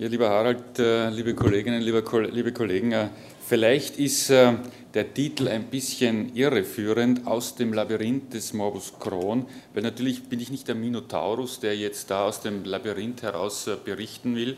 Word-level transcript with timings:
Ja, 0.00 0.08
lieber 0.08 0.30
Harald, 0.30 0.78
äh, 0.78 1.10
liebe 1.10 1.34
Kolleginnen, 1.34 1.82
liebe, 1.82 2.02
Kollegen, 2.02 2.92
äh, 2.92 3.08
vielleicht 3.46 3.98
ist 3.98 4.30
äh, 4.30 4.54
der 4.94 5.12
Titel 5.12 5.46
ein 5.46 5.64
bisschen 5.64 6.34
irreführend 6.34 7.26
aus 7.26 7.54
dem 7.54 7.74
Labyrinth 7.74 8.32
des 8.32 8.54
Morbus 8.54 8.94
Crohn, 8.98 9.44
weil 9.74 9.82
natürlich 9.82 10.22
bin 10.22 10.40
ich 10.40 10.50
nicht 10.50 10.68
der 10.68 10.74
Minotaurus, 10.74 11.60
der 11.60 11.76
jetzt 11.76 12.10
da 12.10 12.24
aus 12.24 12.40
dem 12.40 12.64
Labyrinth 12.64 13.20
heraus 13.20 13.68
berichten 13.84 14.36
will 14.36 14.56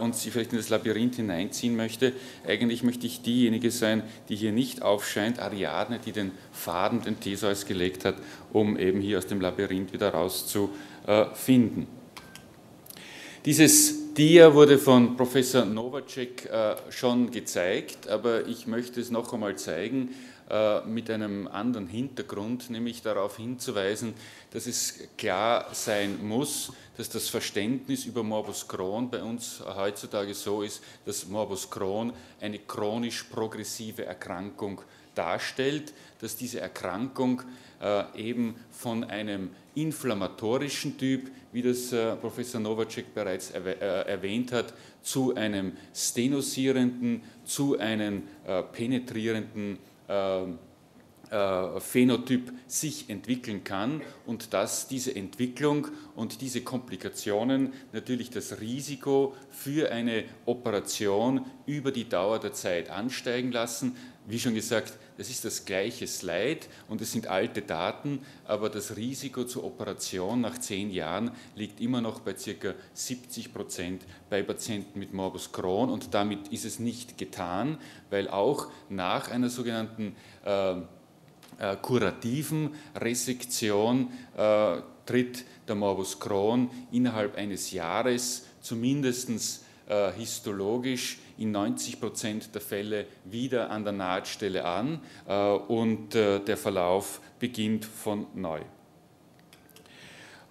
und 0.00 0.16
Sie 0.16 0.30
vielleicht 0.30 0.52
in 0.52 0.58
das 0.58 0.70
Labyrinth 0.70 1.16
hineinziehen 1.16 1.76
möchte. 1.76 2.14
Eigentlich 2.46 2.82
möchte 2.82 3.06
ich 3.06 3.20
diejenige 3.22 3.70
sein, 3.70 4.02
die 4.30 4.36
hier 4.36 4.52
nicht 4.52 4.82
aufscheint, 4.82 5.38
Ariadne, 5.38 5.98
die 5.98 6.12
den 6.12 6.30
Faden, 6.50 7.02
den 7.02 7.20
Theseus 7.20 7.66
gelegt 7.66 8.06
hat, 8.06 8.16
um 8.52 8.78
eben 8.78 9.02
hier 9.02 9.18
aus 9.18 9.26
dem 9.26 9.40
Labyrinth 9.40 9.92
wieder 9.92 10.10
rauszufinden. 10.10 11.86
Dieses 13.44 14.01
Dia 14.14 14.52
wurde 14.52 14.76
von 14.76 15.16
Professor 15.16 15.64
Novacek 15.64 16.44
äh, 16.44 16.76
schon 16.90 17.30
gezeigt, 17.30 18.08
aber 18.08 18.46
ich 18.46 18.66
möchte 18.66 19.00
es 19.00 19.10
noch 19.10 19.32
einmal 19.32 19.56
zeigen 19.56 20.14
äh, 20.50 20.82
mit 20.82 21.08
einem 21.08 21.46
anderen 21.46 21.86
Hintergrund, 21.86 22.68
nämlich 22.68 23.00
darauf 23.00 23.38
hinzuweisen, 23.38 24.12
dass 24.50 24.66
es 24.66 25.08
klar 25.16 25.66
sein 25.72 26.18
muss, 26.22 26.74
dass 26.98 27.08
das 27.08 27.30
Verständnis 27.30 28.04
über 28.04 28.22
Morbus 28.22 28.68
Crohn 28.68 29.08
bei 29.08 29.22
uns 29.22 29.62
heutzutage 29.76 30.34
so 30.34 30.60
ist, 30.60 30.82
dass 31.06 31.26
Morbus 31.26 31.70
Crohn 31.70 32.12
eine 32.38 32.58
chronisch 32.58 33.22
progressive 33.22 34.04
Erkrankung 34.04 34.82
darstellt, 35.14 35.94
dass 36.22 36.36
diese 36.36 36.60
Erkrankung 36.60 37.42
äh, 37.82 38.04
eben 38.16 38.54
von 38.70 39.02
einem 39.02 39.50
inflammatorischen 39.74 40.96
Typ, 40.96 41.32
wie 41.50 41.62
das 41.62 41.92
äh, 41.92 42.14
Professor 42.14 42.60
Novacek 42.60 43.12
bereits 43.12 43.50
äh, 43.50 43.58
erwähnt 43.60 44.52
hat, 44.52 44.72
zu 45.02 45.34
einem 45.34 45.72
stenosierenden, 45.92 47.22
zu 47.44 47.76
einem 47.76 48.22
penetrierenden 48.72 49.78
Phänotyp 51.78 52.52
sich 52.68 53.10
entwickeln 53.10 53.64
kann 53.64 54.00
und 54.26 54.52
dass 54.52 54.86
diese 54.86 55.16
Entwicklung 55.16 55.88
und 56.14 56.40
diese 56.40 56.60
Komplikationen 56.60 57.72
natürlich 57.92 58.30
das 58.30 58.60
Risiko 58.60 59.34
für 59.50 59.90
eine 59.90 60.24
Operation 60.46 61.46
über 61.66 61.90
die 61.90 62.08
Dauer 62.08 62.38
der 62.38 62.52
Zeit 62.52 62.90
ansteigen 62.90 63.50
lassen. 63.50 63.96
Wie 64.26 64.38
schon 64.38 64.54
gesagt, 64.54 64.92
das 65.16 65.30
ist 65.30 65.44
das 65.44 65.64
gleiche 65.64 66.06
Slide 66.06 66.60
und 66.88 67.00
es 67.00 67.10
sind 67.10 67.26
alte 67.26 67.60
Daten, 67.60 68.20
aber 68.44 68.70
das 68.70 68.96
Risiko 68.96 69.44
zur 69.44 69.64
Operation 69.64 70.40
nach 70.40 70.58
zehn 70.58 70.90
Jahren 70.90 71.32
liegt 71.56 71.80
immer 71.80 72.00
noch 72.00 72.20
bei 72.20 72.34
ca. 72.34 72.74
70 72.94 73.52
Prozent 73.52 74.02
bei 74.30 74.44
Patienten 74.44 75.00
mit 75.00 75.12
Morbus 75.12 75.50
Crohn 75.50 75.90
und 75.90 76.14
damit 76.14 76.48
ist 76.48 76.64
es 76.64 76.78
nicht 76.78 77.18
getan, 77.18 77.78
weil 78.10 78.28
auch 78.28 78.68
nach 78.88 79.28
einer 79.28 79.50
sogenannten 79.50 80.14
äh, 80.44 80.76
äh, 81.58 81.76
kurativen 81.82 82.74
Resektion 82.94 84.08
äh, 84.36 84.76
tritt 85.04 85.44
der 85.66 85.74
Morbus 85.74 86.20
Crohn 86.20 86.70
innerhalb 86.92 87.36
eines 87.36 87.72
Jahres 87.72 88.46
zumindest 88.60 89.62
äh, 89.88 90.12
histologisch 90.12 91.18
in 91.38 91.50
90 91.52 92.00
Prozent 92.00 92.54
der 92.54 92.60
Fälle 92.60 93.06
wieder 93.24 93.70
an 93.70 93.84
der 93.84 93.92
Nahtstelle 93.92 94.64
an 94.64 95.00
äh, 95.26 95.52
und 95.52 96.14
äh, 96.14 96.40
der 96.40 96.56
Verlauf 96.56 97.20
beginnt 97.38 97.84
von 97.84 98.26
neu. 98.34 98.60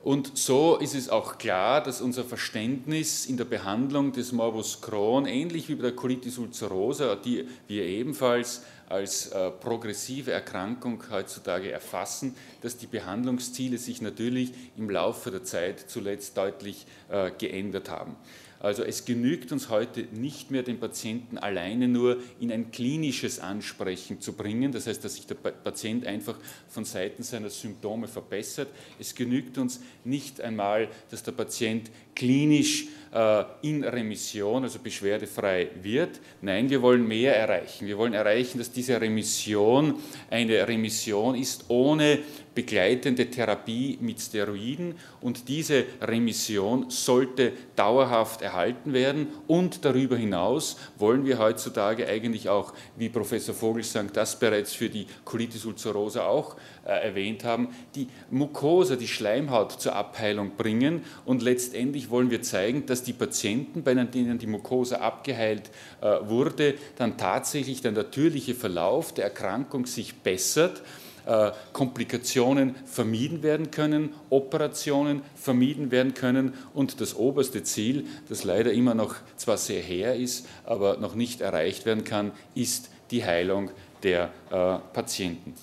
Und 0.03 0.35
so 0.35 0.77
ist 0.77 0.95
es 0.95 1.09
auch 1.09 1.37
klar, 1.37 1.83
dass 1.83 2.01
unser 2.01 2.23
Verständnis 2.23 3.27
in 3.27 3.37
der 3.37 3.45
Behandlung 3.45 4.11
des 4.11 4.31
Morbus 4.31 4.81
Crohn, 4.81 5.27
ähnlich 5.27 5.69
wie 5.69 5.75
bei 5.75 5.83
der 5.83 5.95
Colitis 5.95 6.39
ulcerosa, 6.39 7.15
die 7.15 7.47
wir 7.67 7.85
ebenfalls 7.85 8.63
als 8.89 9.27
äh, 9.27 9.51
progressive 9.51 10.31
Erkrankung 10.31 11.03
heutzutage 11.11 11.71
erfassen, 11.71 12.35
dass 12.61 12.77
die 12.77 12.87
Behandlungsziele 12.87 13.77
sich 13.77 14.01
natürlich 14.01 14.53
im 14.75 14.89
Laufe 14.89 15.29
der 15.29 15.43
Zeit 15.43 15.79
zuletzt 15.79 16.35
deutlich 16.35 16.87
äh, 17.09 17.29
geändert 17.37 17.89
haben. 17.89 18.15
Also 18.61 18.83
es 18.83 19.05
genügt 19.05 19.51
uns 19.51 19.69
heute 19.69 20.01
nicht 20.11 20.51
mehr, 20.51 20.61
den 20.61 20.79
Patienten 20.79 21.39
alleine 21.39 21.87
nur 21.87 22.17
in 22.39 22.51
ein 22.51 22.71
klinisches 22.71 23.39
Ansprechen 23.39 24.21
zu 24.21 24.33
bringen, 24.33 24.71
das 24.71 24.85
heißt, 24.85 25.03
dass 25.03 25.15
sich 25.15 25.25
der 25.25 25.35
Patient 25.35 26.05
einfach 26.05 26.37
von 26.69 26.85
Seiten 26.85 27.23
seiner 27.23 27.49
Symptome 27.49 28.07
verbessert. 28.07 28.67
Es 28.99 29.15
genügt 29.15 29.57
uns 29.57 29.81
nicht 30.03 30.41
einmal, 30.41 30.89
dass 31.09 31.23
der 31.23 31.31
Patient 31.31 31.89
klinisch 32.21 32.85
äh, 33.11 33.43
in 33.63 33.83
Remission, 33.83 34.63
also 34.63 34.77
beschwerdefrei 34.77 35.69
wird. 35.81 36.19
Nein, 36.41 36.69
wir 36.69 36.83
wollen 36.83 37.07
mehr 37.07 37.35
erreichen. 37.35 37.87
Wir 37.87 37.97
wollen 37.97 38.13
erreichen, 38.13 38.59
dass 38.59 38.71
diese 38.71 39.01
Remission 39.01 39.95
eine 40.29 40.67
Remission 40.67 41.33
ist 41.33 41.65
ohne 41.69 42.19
begleitende 42.53 43.29
Therapie 43.29 43.97
mit 44.01 44.19
Steroiden 44.19 44.95
und 45.21 45.47
diese 45.47 45.85
Remission 46.01 46.89
sollte 46.89 47.53
dauerhaft 47.75 48.41
erhalten 48.41 48.93
werden 48.93 49.27
und 49.47 49.85
darüber 49.85 50.17
hinaus 50.17 50.77
wollen 50.97 51.25
wir 51.25 51.39
heutzutage 51.39 52.07
eigentlich 52.07 52.49
auch, 52.49 52.73
wie 52.97 53.09
Professor 53.09 53.55
Vogelsang 53.55 54.11
das 54.11 54.37
bereits 54.37 54.73
für 54.73 54.89
die 54.89 55.07
Colitis 55.23 55.65
ulcerosa 55.65 56.25
auch 56.25 56.57
äh, 56.85 56.91
erwähnt 56.91 57.45
haben, 57.45 57.69
die 57.95 58.07
Mucosa, 58.29 58.97
die 58.97 59.07
Schleimhaut 59.07 59.71
zur 59.73 59.95
Abheilung 59.95 60.57
bringen 60.57 61.03
und 61.25 61.41
letztendlich 61.41 62.10
wollen 62.11 62.29
wir 62.29 62.41
zeigen, 62.41 62.85
dass 62.85 63.03
die 63.03 63.13
Patienten, 63.13 63.83
bei 63.83 63.93
denen 63.93 64.37
die 64.37 64.47
Mucosa 64.47 64.97
abgeheilt 64.97 65.69
äh, 66.01 66.17
wurde, 66.23 66.75
dann 66.97 67.17
tatsächlich 67.17 67.81
der 67.81 67.93
natürliche 67.93 68.53
Verlauf 68.53 69.13
der 69.13 69.25
Erkrankung 69.25 69.85
sich 69.85 70.15
bessert 70.15 70.81
äh, 71.25 71.51
Komplikationen 71.71 72.75
vermieden 72.85 73.43
werden 73.43 73.69
können, 73.69 74.13
Operationen 74.29 75.21
vermieden 75.35 75.91
werden 75.91 76.13
können 76.13 76.53
und 76.73 76.99
das 76.99 77.15
oberste 77.15 77.63
Ziel, 77.63 78.07
das 78.27 78.43
leider 78.43 78.71
immer 78.71 78.95
noch 78.95 79.15
zwar 79.37 79.57
sehr 79.57 79.81
her 79.81 80.15
ist, 80.15 80.47
aber 80.65 80.97
noch 80.97 81.13
nicht 81.13 81.41
erreicht 81.41 81.85
werden 81.85 82.03
kann, 82.03 82.31
ist 82.55 82.89
die 83.11 83.23
Heilung 83.23 83.69
der 84.01 84.31
äh, 84.49 84.79
Patienten. 84.93 85.53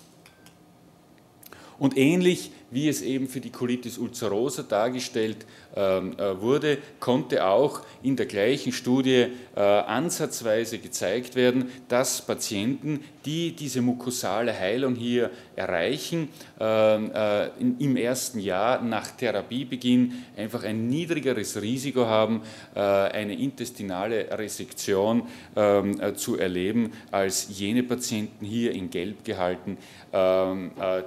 Und 1.79 1.97
ähnlich 1.97 2.53
wie 2.71 2.89
es 2.89 3.03
eben 3.03 3.29
für 3.29 3.41
die 3.41 3.51
Colitis 3.51 3.99
ulcerosa 3.99 4.63
dargestellt 4.63 5.47
ähm, 5.75 6.19
äh, 6.19 6.41
wurde, 6.41 6.79
konnte 7.01 7.47
auch 7.47 7.83
in 8.03 8.17
der 8.17 8.27
gleichen 8.27 8.73
Studie 8.73 9.27
äh, 9.57 9.61
ansatzweise 9.61 10.79
gezeigt 10.79 11.35
werden, 11.35 11.71
dass 11.89 12.23
Patienten, 12.23 13.05
die 13.25 13.53
diese 13.53 13.81
mukosale 13.81 14.59
Heilung 14.59 14.95
hier 14.95 15.31
erreichen, 15.57 16.29
ähm, 16.59 17.11
äh, 17.15 17.49
im 17.59 17.97
ersten 17.97 18.41
Jahr 18.41 18.83
nach 18.83 19.11
Therapiebeginn 19.13 20.25
einfach 20.37 20.65
ein 20.65 20.89
niedrigeres 20.89 21.61
Risiko 21.61 22.07
haben, 22.07 22.43
eine 22.75 23.35
intestinale 23.35 24.39
Resektion 24.39 25.23
ähm, 25.57 26.17
zu 26.17 26.39
erleben, 26.39 26.93
als 27.11 27.49
jene 27.51 27.83
Patienten 27.83 28.45
hier 28.45 28.73
in 28.73 28.91
Gelb 28.91 29.25
gehalten, 29.25 29.79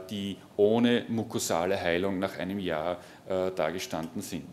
die 0.10 0.38
ohne 0.58 1.06
mukosale 1.08 1.51
Heilung 1.60 2.20
nach 2.20 2.38
einem 2.38 2.60
Jahr 2.60 2.98
äh, 3.28 3.52
dagestanden 3.52 4.22
sind. 4.22 4.48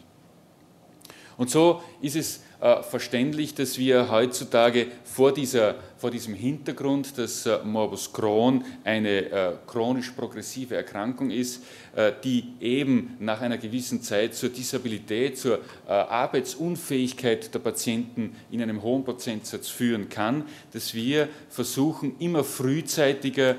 Und 1.38 1.50
so 1.50 1.80
ist 2.02 2.16
es 2.16 2.42
äh, 2.60 2.82
verständlich, 2.82 3.54
dass 3.54 3.78
wir 3.78 4.10
heutzutage 4.10 4.88
vor, 5.04 5.32
dieser, 5.32 5.76
vor 5.96 6.10
diesem 6.10 6.34
Hintergrund, 6.34 7.16
dass 7.16 7.46
äh, 7.46 7.58
Morbus 7.62 8.12
Crohn 8.12 8.64
eine 8.82 9.30
äh, 9.30 9.52
chronisch 9.64 10.10
progressive 10.10 10.74
Erkrankung 10.74 11.30
ist, 11.30 11.62
äh, 11.94 12.10
die 12.24 12.54
eben 12.60 13.16
nach 13.20 13.40
einer 13.40 13.58
gewissen 13.58 14.02
Zeit 14.02 14.34
zur 14.34 14.48
Disabilität, 14.48 15.38
zur 15.38 15.58
äh, 15.86 15.92
Arbeitsunfähigkeit 15.92 17.54
der 17.54 17.60
Patienten 17.60 18.34
in 18.50 18.60
einem 18.60 18.82
hohen 18.82 19.04
Prozentsatz 19.04 19.68
führen 19.68 20.08
kann, 20.08 20.44
dass 20.72 20.94
wir 20.94 21.28
versuchen, 21.48 22.16
immer 22.18 22.42
frühzeitiger 22.42 23.50
äh, 23.50 23.56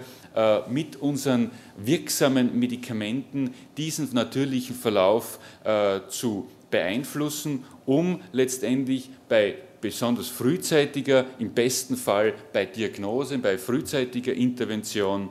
mit 0.70 0.96
unseren 0.98 1.52
wirksamen 1.78 2.58
Medikamenten 2.58 3.54
diesen 3.78 4.14
natürlichen 4.14 4.76
Verlauf 4.76 5.40
äh, 5.64 6.02
zu 6.08 6.50
beeinflussen, 6.70 7.64
um 7.86 8.22
letztendlich 8.32 9.10
bei 9.28 9.56
besonders 9.82 10.28
frühzeitiger, 10.28 11.26
im 11.40 11.54
besten 11.54 11.96
Fall 11.96 12.34
bei 12.54 12.66
Diagnose, 12.66 13.38
bei 13.40 13.58
frühzeitiger 13.58 14.34
Intervention 14.34 15.30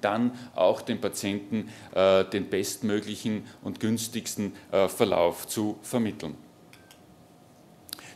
dann 0.00 0.32
auch 0.54 0.82
dem 0.82 1.00
Patienten 1.00 1.68
äh, 1.94 2.24
den 2.24 2.50
bestmöglichen 2.50 3.44
und 3.62 3.80
günstigsten 3.80 4.52
Verlauf 4.88 5.46
zu 5.46 5.78
vermitteln. 5.80 6.34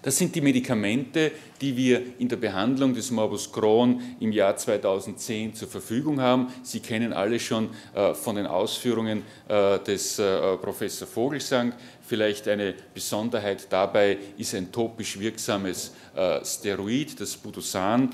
Das 0.08 0.16
sind 0.16 0.34
die 0.34 0.40
Medikamente, 0.40 1.32
die 1.60 1.76
wir 1.76 2.02
in 2.18 2.30
der 2.30 2.36
Behandlung 2.36 2.94
des 2.94 3.10
Morbus 3.10 3.52
Crohn 3.52 4.00
im 4.20 4.32
Jahr 4.32 4.56
2010 4.56 5.52
zur 5.52 5.68
Verfügung 5.68 6.18
haben. 6.18 6.50
Sie 6.62 6.80
kennen 6.80 7.12
alle 7.12 7.38
schon 7.38 7.68
äh, 7.94 8.14
von 8.14 8.36
den 8.36 8.46
Ausführungen 8.46 9.22
äh, 9.48 9.78
des 9.80 10.18
äh, 10.18 10.56
Professor 10.56 11.06
Vogelsang. 11.06 11.74
Vielleicht 12.00 12.48
eine 12.48 12.74
Besonderheit 12.94 13.66
dabei 13.68 14.16
ist 14.38 14.54
ein 14.54 14.72
topisch 14.72 15.20
wirksames 15.20 15.92
Steroid, 16.42 17.20
das 17.20 17.36
Budosan, 17.36 18.08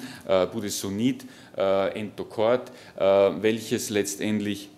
Budesonid, 0.53 1.25
Entocort, 1.55 2.73
welches 2.97 3.91
letztendlich 3.91 4.69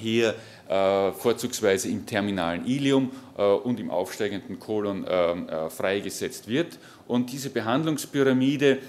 hier 0.00 0.34
vorzugsweise 0.68 1.88
im 1.88 2.04
terminalen 2.04 2.66
Ilium 2.66 3.10
äh, 3.38 3.42
und 3.42 3.80
im 3.80 3.90
aufsteigenden 3.90 4.58
Kolon 4.58 5.06
äh, 5.06 5.70
freigesetzt 5.70 6.48
wird. 6.48 6.78
Und 7.06 7.32
diese 7.32 7.48
Behandlungspyramide 7.48 8.80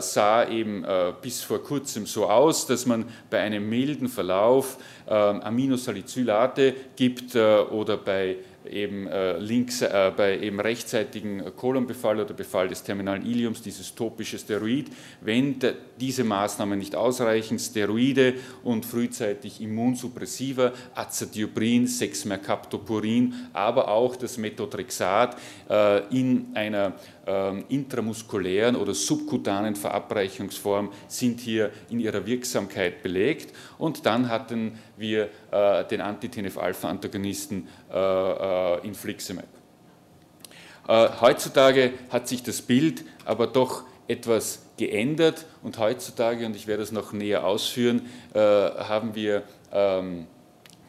sah 0.00 0.46
eben 0.46 0.84
bis 1.22 1.40
vor 1.40 1.62
kurzem 1.62 2.04
so 2.04 2.28
aus, 2.28 2.66
dass 2.66 2.84
man 2.84 3.06
bei 3.30 3.40
einem 3.40 3.66
milden 3.66 4.08
Verlauf 4.08 4.76
Aminosalicylate 5.06 6.74
gibt 6.96 7.34
oder 7.34 7.96
bei 7.96 8.36
eben 8.70 9.06
äh, 9.06 9.38
links 9.38 9.82
äh, 9.82 10.12
bei 10.16 10.38
eben 10.38 10.60
rechtzeitigen 10.60 11.42
Kolonbefall 11.56 12.20
oder 12.20 12.34
Befall 12.34 12.68
des 12.68 12.82
terminalen 12.82 13.24
Iliums, 13.24 13.62
dieses 13.62 13.94
topische 13.94 14.38
Steroid. 14.38 14.86
Wenn 15.20 15.58
de, 15.58 15.74
diese 16.00 16.24
Maßnahmen 16.24 16.78
nicht 16.78 16.96
ausreichen, 16.96 17.58
Steroide 17.58 18.34
und 18.62 18.84
frühzeitig 18.84 19.60
Immunsuppressiva, 19.60 20.72
Azathioprin, 20.94 21.86
Sexmercaptopurin, 21.86 23.34
aber 23.52 23.88
auch 23.88 24.16
das 24.16 24.38
Methotrexat 24.38 25.36
äh, 25.68 26.06
in 26.16 26.48
einer 26.54 26.94
ähm, 27.26 27.64
intramuskulären 27.68 28.76
oder 28.76 28.94
subkutanen 28.94 29.76
Verabreichungsform 29.76 30.92
sind 31.08 31.40
hier 31.40 31.70
in 31.90 32.00
ihrer 32.00 32.26
Wirksamkeit 32.26 33.02
belegt. 33.02 33.54
Und 33.78 34.06
dann 34.06 34.28
hatten 34.28 34.78
wir 34.96 35.28
äh, 35.50 35.84
den 35.84 36.00
Anti-TNF-Alpha-Antagonisten 36.00 37.68
äh, 37.92 37.98
äh, 37.98 38.86
Infliximab. 38.86 39.44
Äh, 40.88 41.08
heutzutage 41.20 41.92
hat 42.10 42.28
sich 42.28 42.42
das 42.42 42.62
Bild 42.62 43.04
aber 43.24 43.46
doch 43.46 43.84
etwas 44.08 44.66
geändert 44.76 45.46
und 45.62 45.78
heutzutage, 45.78 46.44
und 46.44 46.56
ich 46.56 46.66
werde 46.66 46.82
das 46.82 46.92
noch 46.92 47.12
näher 47.12 47.46
ausführen, 47.46 48.02
äh, 48.34 48.38
haben 48.40 49.14
wir 49.14 49.44
ähm, 49.72 50.26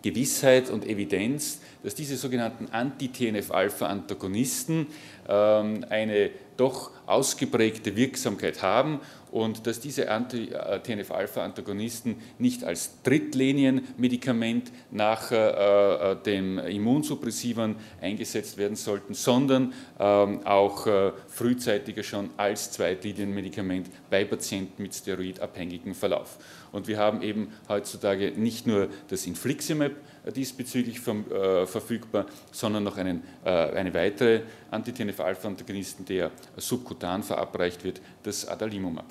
Gewissheit 0.04 0.70
und 0.70 0.86
Evidenz, 0.86 1.60
dass 1.82 1.96
diese 1.96 2.18
sogenannten 2.18 2.68
Anti-TNF-Alpha-Antagonisten 2.72 4.86
ähm, 5.28 5.84
eine 5.90 6.30
doch 6.58 6.92
ausgeprägte 7.06 7.96
Wirksamkeit 7.96 8.62
haben 8.62 9.00
und 9.34 9.66
dass 9.66 9.80
diese 9.80 10.12
Anti-TNF-Alpha-Antagonisten 10.12 12.18
nicht 12.38 12.64
als 12.64 13.02
Drittlinienmedikament 13.02 14.72
nach 14.92 15.32
äh, 15.32 16.12
äh, 16.12 16.16
dem 16.24 16.60
Immunsuppressivern 16.60 17.76
eingesetzt 18.00 18.58
werden 18.58 18.76
sollten, 18.76 19.16
sondern 19.16 19.74
ähm, 20.00 20.46
auch 20.46 20.86
äh, 20.86 21.14
frühzeitiger 21.28 22.04
schon 22.04 22.30
als 22.38 22.72
Zweitlinienmedikament 22.72 23.88
bei 24.12 24.24
Patienten 24.24 24.84
mit 24.84 24.94
steroidabhängigem 24.94 25.96
Verlauf. 25.96 26.38
Und 26.72 26.88
wir 26.88 27.00
haben 27.00 27.24
eben 27.24 27.52
heutzutage 27.68 28.34
nicht 28.36 28.68
nur 28.68 28.88
das 29.10 29.26
Infliximab, 29.26 29.94
diesbezüglich 30.32 31.00
vom, 31.00 31.30
äh, 31.32 31.66
verfügbar, 31.66 32.26
sondern 32.52 32.84
noch 32.84 32.98
einen, 32.98 33.24
äh, 33.44 33.50
eine 33.50 33.94
weitere 33.94 34.42
Anti-TNF-Alpha-Antagonisten, 34.72 36.06
der 36.06 36.32
subkutan 36.58 37.24
verabreicht 37.24 37.84
wird, 37.84 38.02
das 38.24 38.48
Adalimumab. 38.48 39.06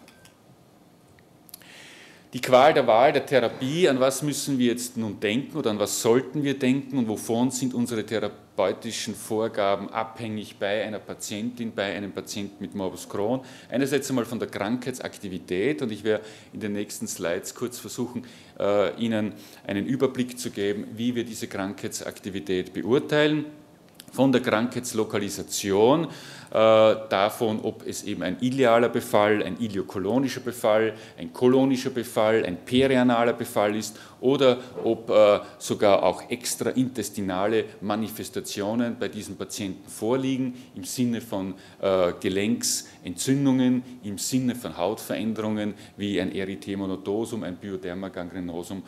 Die 2.33 2.41
Qual 2.41 2.73
der 2.73 2.87
Wahl 2.87 3.13
der 3.13 3.27
Therapie, 3.27 3.87
an 3.89 4.01
was 4.01 4.23
müssen 4.23 4.59
wir 4.59 4.69
jetzt 4.69 4.97
nun 4.97 5.21
denken 5.21 5.55
oder 5.55 5.71
an 5.71 5.79
was 5.79 6.01
sollten 6.01 6.43
wir 6.43 6.59
denken 6.59 6.97
und 6.97 7.07
wovon 7.07 7.51
sind 7.51 7.75
unsere 7.75 8.05
therapeutischen 8.55 9.15
Vorgaben 9.15 9.89
abhängig 9.91 10.57
bei 10.59 10.85
einer 10.85 10.99
Patientin, 10.99 11.73
bei 11.75 11.95
einem 11.95 12.13
Patienten 12.13 12.57
mit 12.61 12.75
Morbus 12.75 13.09
Crohn. 13.09 13.41
Einerseits 13.71 14.09
einmal 14.11 14.25
von 14.25 14.39
der 14.39 14.49
Krankheitsaktivität 14.49 15.83
und 15.83 15.91
ich 15.91 16.05
werde 16.05 16.25
in 16.53 16.61
den 16.61 16.73
nächsten 16.73 17.07
Slides 17.07 17.55
kurz 17.55 17.79
versuchen, 17.79 18.25
äh, 18.59 18.95
Ihnen 18.97 19.33
einen 19.67 19.87
Überblick 19.87 20.39
zu 20.39 20.51
geben, 20.51 20.87
wie 20.95 21.15
wir 21.15 21.25
diese 21.25 21.47
Krankheitsaktivität 21.47 22.73
beurteilen. 22.73 23.47
Von 24.13 24.31
der 24.31 24.43
Krankheitslokalisation 24.43 26.05
äh, 26.05 26.09
davon, 26.51 27.61
ob 27.63 27.87
es 27.87 28.03
eben 28.03 28.23
ein 28.23 28.37
ilealer 28.43 28.91
Befall, 28.91 29.43
ein 29.43 29.57
iliokolonischer 29.59 30.41
Befall, 30.41 30.93
ein 31.19 31.33
kolonischer 31.33 31.89
Befall, 31.89 32.45
ein 32.45 32.59
perianaler 32.63 33.33
Befall 33.33 33.75
ist 33.75 33.99
oder 34.23 34.59
ob 34.83 35.11
äh, 35.11 35.41
sogar 35.59 36.03
auch 36.03 36.31
extraintestinale 36.31 37.65
Manifestationen 37.83 38.99
bei 38.99 39.09
diesen 39.09 39.37
Patienten 39.37 39.89
vorliegen 39.89 40.55
im 40.75 40.85
Sinne 40.85 41.21
von 41.21 41.55
äh, 41.81 42.13
Gelenksentzündungen, 42.21 43.83
im 44.03 44.17
Sinne 44.17 44.55
von 44.55 44.77
Hautveränderungen 44.77 45.75
wie 45.97 46.21
ein 46.21 46.35
Erythemonodosum, 46.35 47.43
ein 47.43 47.57
Biodermagangrenosum 47.57 48.83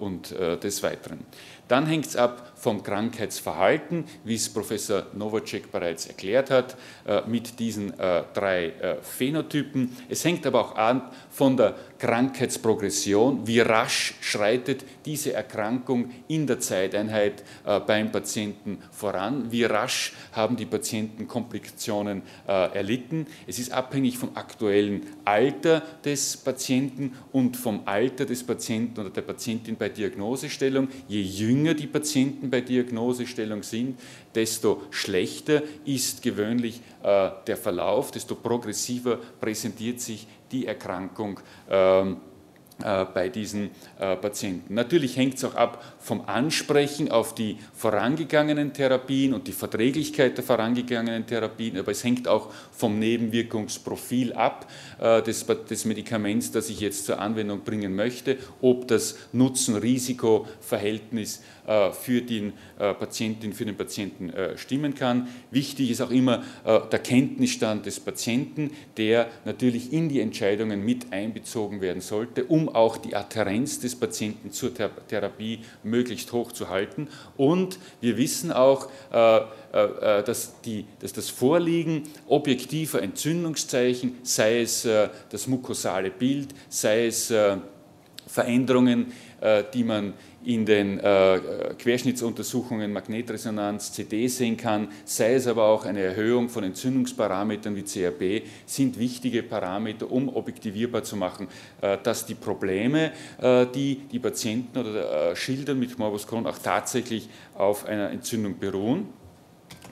und 0.00 0.32
des 0.32 0.82
Weiteren. 0.82 1.20
Dann 1.68 1.86
hängt 1.86 2.06
es 2.06 2.16
ab 2.16 2.52
vom 2.56 2.82
Krankheitsverhalten, 2.82 4.04
wie 4.24 4.34
es 4.34 4.48
Professor 4.48 5.06
Novacek 5.14 5.72
bereits 5.72 6.06
erklärt 6.06 6.50
hat. 6.50 6.76
Äh, 7.04 7.22
mit 7.26 7.58
diesen 7.58 7.98
äh, 7.98 8.22
drei 8.32 8.66
äh, 8.66 8.96
Phänotypen. 9.02 9.96
Es 10.08 10.24
hängt 10.24 10.46
aber 10.46 10.60
auch 10.60 10.76
an 10.76 11.02
von 11.30 11.56
der 11.56 11.74
Krankheitsprogression, 11.98 13.46
wie 13.46 13.60
rasch 13.60 14.14
schreitet 14.32 14.84
diese 15.04 15.32
Erkrankung 15.32 16.10
in 16.28 16.46
der 16.46 16.60
Zeiteinheit 16.60 17.44
beim 17.86 18.10
Patienten 18.10 18.78
voran, 18.90 19.52
wie 19.52 19.64
rasch 19.64 20.12
haben 20.32 20.56
die 20.56 20.66
Patienten 20.66 21.28
Komplikationen 21.28 22.22
erlitten. 22.46 23.26
Es 23.46 23.58
ist 23.58 23.72
abhängig 23.72 24.18
vom 24.18 24.30
aktuellen 24.34 25.02
Alter 25.24 25.82
des 26.04 26.36
Patienten 26.36 27.12
und 27.32 27.56
vom 27.56 27.82
Alter 27.84 28.24
des 28.24 28.44
Patienten 28.44 29.00
oder 29.00 29.10
der 29.10 29.22
Patientin 29.22 29.76
bei 29.76 29.88
Diagnosestellung. 29.88 30.88
Je 31.08 31.20
jünger 31.20 31.74
die 31.74 31.86
Patienten 31.86 32.50
bei 32.50 32.60
Diagnosestellung 32.60 33.62
sind, 33.62 33.98
desto 34.34 34.82
schlechter 34.90 35.62
ist 35.84 36.22
gewöhnlich 36.22 36.80
äh, 37.02 37.30
der 37.46 37.56
Verlauf, 37.56 38.10
desto 38.10 38.34
progressiver 38.34 39.18
präsentiert 39.40 40.00
sich 40.00 40.26
die 40.50 40.66
Erkrankung. 40.66 41.40
Ähm, 41.70 42.12
äh, 42.12 42.31
bei 43.06 43.28
diesen 43.28 43.70
äh, 43.98 44.16
Patienten. 44.16 44.74
Natürlich 44.74 45.16
hängt 45.16 45.34
es 45.34 45.44
auch 45.44 45.54
ab 45.54 45.84
vom 45.98 46.22
Ansprechen 46.26 47.10
auf 47.10 47.34
die 47.34 47.58
vorangegangenen 47.74 48.72
Therapien 48.72 49.34
und 49.34 49.46
die 49.46 49.52
Verträglichkeit 49.52 50.36
der 50.36 50.44
vorangegangenen 50.44 51.26
Therapien, 51.26 51.78
aber 51.78 51.92
es 51.92 52.04
hängt 52.04 52.28
auch 52.28 52.52
vom 52.72 52.98
Nebenwirkungsprofil 52.98 54.32
ab 54.32 54.66
äh, 55.00 55.22
des, 55.22 55.46
des 55.46 55.84
Medikaments, 55.84 56.50
das 56.50 56.68
ich 56.68 56.80
jetzt 56.80 57.06
zur 57.06 57.20
Anwendung 57.20 57.60
bringen 57.60 57.94
möchte, 57.94 58.38
ob 58.60 58.88
das 58.88 59.16
Nutzen-Risiko-Verhältnis 59.32 61.42
für 61.92 62.22
den 62.22 62.52
Patientin, 62.76 63.52
für 63.52 63.64
den 63.64 63.76
Patienten 63.76 64.32
stimmen 64.56 64.94
kann. 64.94 65.28
Wichtig 65.50 65.90
ist 65.90 66.00
auch 66.00 66.10
immer 66.10 66.42
der 66.64 66.98
Kenntnisstand 66.98 67.86
des 67.86 68.00
Patienten, 68.00 68.70
der 68.96 69.28
natürlich 69.44 69.92
in 69.92 70.08
die 70.08 70.20
Entscheidungen 70.20 70.84
mit 70.84 71.12
einbezogen 71.12 71.80
werden 71.80 72.02
sollte, 72.02 72.44
um 72.44 72.68
auch 72.68 72.96
die 72.96 73.14
Adherenz 73.14 73.80
des 73.80 73.94
Patienten 73.96 74.50
zur 74.50 74.72
Therapie 74.74 75.60
möglichst 75.82 76.32
hoch 76.32 76.52
zu 76.52 76.68
halten. 76.68 77.08
Und 77.36 77.78
wir 78.00 78.16
wissen 78.16 78.52
auch, 78.52 78.88
äh, 79.12 79.36
äh, 79.36 80.18
äh, 80.18 80.24
dass, 80.24 80.60
die, 80.62 80.84
dass, 81.00 81.12
das 81.12 81.30
Vorliegen 81.30 82.04
objektiver 82.28 83.02
Entzündungszeichen, 83.02 84.18
sei 84.22 84.60
es 84.60 84.86
das 85.30 85.46
mukosale 85.46 86.10
Bild, 86.10 86.48
sei 86.68 87.06
es 87.06 87.32
Veränderungen, 88.26 89.12
die 89.74 89.84
man 89.84 90.14
in 90.44 90.66
den 90.66 90.98
äh, 90.98 91.40
Querschnittsuntersuchungen 91.78 92.92
Magnetresonanz, 92.92 93.92
CD 93.92 94.28
sehen 94.28 94.56
kann, 94.56 94.88
sei 95.04 95.34
es 95.34 95.46
aber 95.46 95.64
auch 95.64 95.84
eine 95.84 96.00
Erhöhung 96.00 96.48
von 96.48 96.64
Entzündungsparametern 96.64 97.76
wie 97.76 97.82
CRP, 97.82 98.46
sind 98.66 98.98
wichtige 98.98 99.42
Parameter, 99.42 100.10
um 100.10 100.28
objektivierbar 100.28 101.02
zu 101.02 101.16
machen, 101.16 101.48
äh, 101.80 101.98
dass 102.02 102.26
die 102.26 102.34
Probleme, 102.34 103.12
äh, 103.40 103.66
die 103.66 104.02
die 104.10 104.18
Patienten 104.18 104.78
oder 104.78 105.30
äh, 105.30 105.36
schildern 105.36 105.78
mit 105.78 105.98
Morbus 105.98 106.26
Crohn, 106.26 106.46
auch 106.46 106.58
tatsächlich 106.58 107.28
auf 107.54 107.86
einer 107.86 108.10
Entzündung 108.10 108.58
beruhen. 108.58 109.06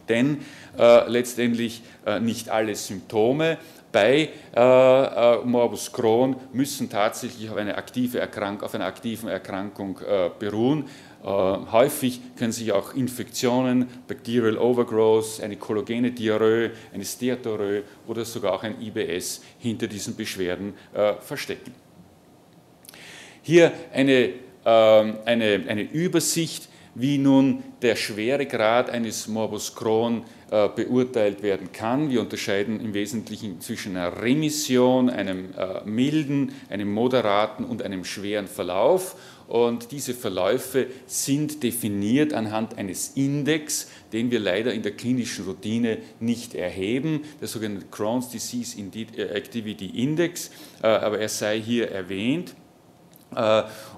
denn 0.09 0.38
äh, 0.76 1.09
letztendlich 1.09 1.83
äh, 2.04 2.19
nicht 2.21 2.49
alle 2.49 2.75
Symptome 2.75 3.59
bei 3.93 4.29
äh, 4.55 4.61
äh, 4.61 5.45
Morbus 5.45 5.93
Crohn 5.93 6.37
müssen 6.53 6.89
tatsächlich 6.89 7.51
auf, 7.51 7.57
eine 7.57 7.77
aktive 7.77 8.21
Erkrank 8.21 8.63
auf 8.63 8.75
einer 8.75 8.87
aktiven 8.87 9.29
Erkrankung 9.29 9.99
äh, 9.99 10.31
beruhen. 10.39 10.85
Äh, 11.23 11.27
häufig 11.27 12.21
können 12.37 12.53
sich 12.53 12.73
auch 12.73 12.95
Infektionen, 12.95 13.89
Bacterial 14.07 14.57
Overgrowth, 14.57 15.43
eine 15.43 15.57
kollogene 15.57 16.13
Diarrhoe, 16.13 16.71
eine 16.95 17.05
Steatorrhoe 17.05 17.83
oder 18.07 18.25
sogar 18.25 18.55
auch 18.55 18.63
ein 18.63 18.81
IBS 18.81 19.43
hinter 19.59 19.87
diesen 19.87 20.17
Beschwerden 20.17 20.75
äh, 20.95 21.15
verstecken. 21.21 21.75
Hier 23.43 23.73
eine, 23.93 24.31
ähm, 24.65 25.17
eine, 25.25 25.65
eine 25.67 25.83
Übersicht, 25.83 26.69
wie 26.95 27.19
nun 27.19 27.63
der 27.83 27.97
Schweregrad 27.97 28.91
eines 28.91 29.29
Morbus 29.29 29.75
Crohn 29.75 30.19
äh, 30.23 30.25
beurteilt 30.50 31.42
werden 31.45 31.71
kann. 31.73 32.11
Wir 32.11 32.21
unterscheiden 32.21 32.80
im 32.80 32.92
Wesentlichen 32.92 33.61
zwischen 33.61 33.97
einer 33.97 34.21
Remission, 34.21 35.09
einem 35.09 35.54
äh, 35.57 35.85
milden, 35.85 36.52
einem 36.69 36.92
moderaten 36.92 37.64
und 37.64 37.83
einem 37.83 38.04
schweren 38.04 38.49
Verlauf. 38.49 39.14
Und 39.47 39.92
diese 39.92 40.12
Verläufe 40.12 40.88
sind 41.07 41.62
definiert 41.62 42.33
anhand 42.33 42.78
eines 42.78 43.12
Index, 43.14 43.88
den 44.12 44.30
wir 44.33 44.40
leider 44.40 44.73
in 44.73 44.83
der 44.83 44.92
klinischen 44.92 45.45
Routine 45.45 45.99
nicht 46.19 46.54
erheben, 46.54 47.23
der 47.40 47.47
sogenannte 47.47 47.87
Crohn's 47.87 48.28
Disease 48.28 48.76
äh, 48.78 49.23
Activity 49.23 49.87
Index, 50.02 50.50
aber 50.83 51.21
er 51.21 51.28
sei 51.28 51.61
hier 51.61 51.90
erwähnt. 51.90 52.54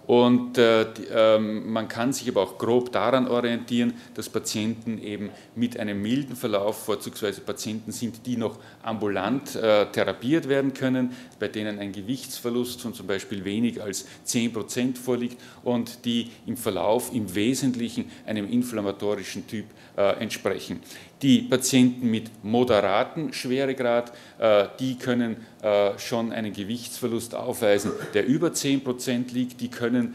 Und 0.07 0.59
äh, 0.59 0.87
ähm, 1.15 1.73
man 1.73 1.87
kann 1.87 2.13
sich 2.13 2.29
aber 2.29 2.43
auch 2.43 2.59
grob 2.59 2.91
daran 2.91 3.29
orientieren, 3.29 3.95
dass 4.15 4.29
Patienten 4.29 4.99
eben 4.99 5.31
mit 5.55 5.79
einem 5.79 6.03
milden 6.03 6.35
Verlauf, 6.35 6.85
vorzugsweise 6.85 7.41
Patienten 7.41 7.93
sind, 7.93 8.27
die 8.27 8.37
noch 8.37 8.59
ambulant 8.83 9.55
äh, 9.55 9.87
therapiert 9.87 10.49
werden 10.49 10.75
können, 10.75 11.13
bei 11.39 11.47
denen 11.47 11.79
ein 11.79 11.93
Gewichtsverlust 11.93 12.81
von 12.81 12.95
zum 12.95 13.07
Beispiel 13.07 13.45
weniger 13.45 13.85
als 13.85 14.07
10 14.25 14.53
Prozent 14.53 14.99
vorliegt 14.99 15.41
und 15.63 16.05
die 16.05 16.31
im 16.47 16.57
Verlauf 16.57 17.15
im 17.15 17.33
Wesentlichen 17.35 18.11
einem 18.27 18.51
inflammatorischen 18.51 19.47
Typ 19.47 19.67
äh, 19.97 20.21
entsprechen. 20.21 20.81
Die 21.23 21.43
Patienten 21.43 22.11
mit 22.11 22.31
moderatem 22.43 23.33
Schweregrad, 23.33 24.13
äh, 24.41 24.67
die 24.81 24.99
können 24.99 25.37
äh, 25.63 25.97
schon 25.97 26.33
einen 26.33 26.53
Gewichtsverlust 26.53 27.37
aufweisen, 27.37 27.93
der 28.13 28.27
über 28.27 28.53
10 28.53 28.83
Prozent 28.83 29.31
liegt. 29.31 29.61
Die 29.61 29.69
können 29.69 30.15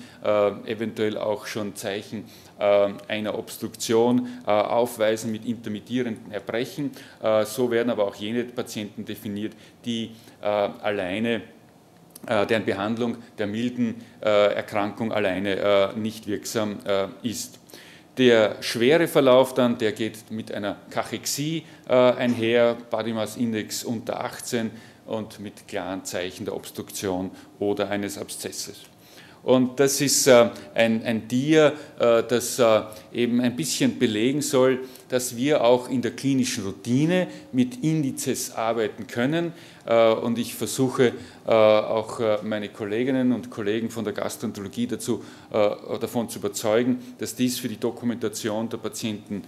eventuell 0.66 1.18
auch 1.18 1.46
schon 1.46 1.76
Zeichen 1.76 2.26
einer 3.08 3.38
Obstruktion 3.38 4.28
aufweisen 4.46 5.32
mit 5.32 5.46
intermittierenden 5.46 6.32
Erbrechen. 6.32 6.92
So 7.46 7.72
werden 7.72 7.90
aber 7.90 8.06
auch 8.06 8.16
jene 8.16 8.44
Patienten 8.44 9.06
definiert, 9.06 9.54
die 9.86 10.12
alleine 10.42 11.42
deren 12.28 12.66
Behandlung 12.66 13.18
der 13.38 13.48
milden 13.48 13.96
Erkrankung 14.22 15.12
alleine 15.12 15.94
nicht 15.96 16.28
wirksam 16.28 16.80
ist. 17.22 17.60
Der 18.18 18.62
schwere 18.64 19.08
Verlauf 19.08 19.54
dann, 19.54 19.78
der 19.78 19.92
geht 19.92 20.32
mit 20.32 20.52
einer 20.52 20.78
Kachexie 20.90 21.64
äh, 21.88 21.94
einher, 21.94 22.76
Body 22.90 23.14
Mass 23.14 23.38
Index 23.38 23.84
unter 23.84 24.24
18 24.24 24.72
und 25.06 25.40
mit 25.40 25.68
klaren 25.68 26.04
Zeichen 26.04 26.46
der 26.46 26.56
Obstruktion 26.56 27.32
oder 27.60 27.90
eines 27.90 28.18
Abszesses. 28.18 28.82
Und 29.48 29.80
das 29.80 30.02
ist 30.02 30.28
äh, 30.28 30.50
ein, 30.76 31.04
ein 31.04 31.26
Dia, 31.30 31.72
äh, 32.00 32.22
das 32.28 32.60
äh, 32.60 32.82
eben 33.14 33.40
ein 33.40 33.56
bisschen 33.56 33.98
belegen 33.98 34.42
soll, 34.42 34.80
dass 35.08 35.38
wir 35.38 35.64
auch 35.64 35.90
in 35.90 36.02
der 36.02 36.12
klinischen 36.12 36.66
Routine 36.66 37.28
mit 37.54 37.82
Indizes 37.82 38.54
arbeiten 38.54 39.08
können. 39.08 39.54
Und 39.86 40.38
ich 40.38 40.54
versuche 40.54 41.14
auch 41.46 42.20
meine 42.44 42.68
Kolleginnen 42.68 43.32
und 43.32 43.50
Kollegen 43.50 43.90
von 43.90 44.04
der 44.04 44.12
Gastroenterologie 44.12 44.88
dazu, 44.88 45.24
davon 45.50 46.28
zu 46.28 46.40
überzeugen, 46.40 47.00
dass 47.20 47.36
dies 47.36 47.58
für 47.58 47.70
die 47.70 47.80
Dokumentation 47.80 48.68
der 48.68 48.80
Patienten 48.80 49.44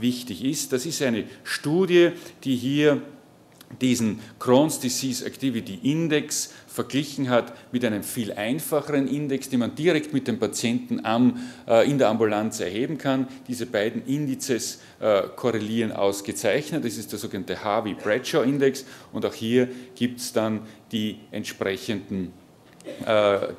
wichtig 0.00 0.42
ist. 0.42 0.72
Das 0.72 0.86
ist 0.86 1.02
eine 1.02 1.24
Studie, 1.42 2.12
die 2.44 2.56
hier 2.56 3.02
diesen 3.80 4.20
Crohn's 4.38 4.78
Disease 4.80 5.24
Activity 5.24 5.78
Index 5.82 6.52
verglichen 6.66 7.30
hat 7.30 7.52
mit 7.72 7.84
einem 7.84 8.02
viel 8.02 8.32
einfacheren 8.32 9.06
Index, 9.06 9.48
den 9.48 9.60
man 9.60 9.74
direkt 9.74 10.12
mit 10.12 10.26
dem 10.26 10.38
Patienten 10.38 11.04
am, 11.04 11.38
äh, 11.68 11.88
in 11.88 11.98
der 11.98 12.08
Ambulanz 12.08 12.60
erheben 12.60 12.98
kann. 12.98 13.28
Diese 13.46 13.66
beiden 13.66 14.04
Indizes 14.06 14.80
äh, 15.00 15.22
korrelieren 15.36 15.92
ausgezeichnet. 15.92 16.84
Das 16.84 16.96
ist 16.96 17.12
der 17.12 17.18
sogenannte 17.18 17.62
Harvey-Bradshaw-Index 17.62 18.84
und 19.12 19.24
auch 19.24 19.34
hier 19.34 19.68
gibt 19.94 20.20
es 20.20 20.32
dann 20.32 20.62
die 20.90 21.18
entsprechenden 21.30 22.32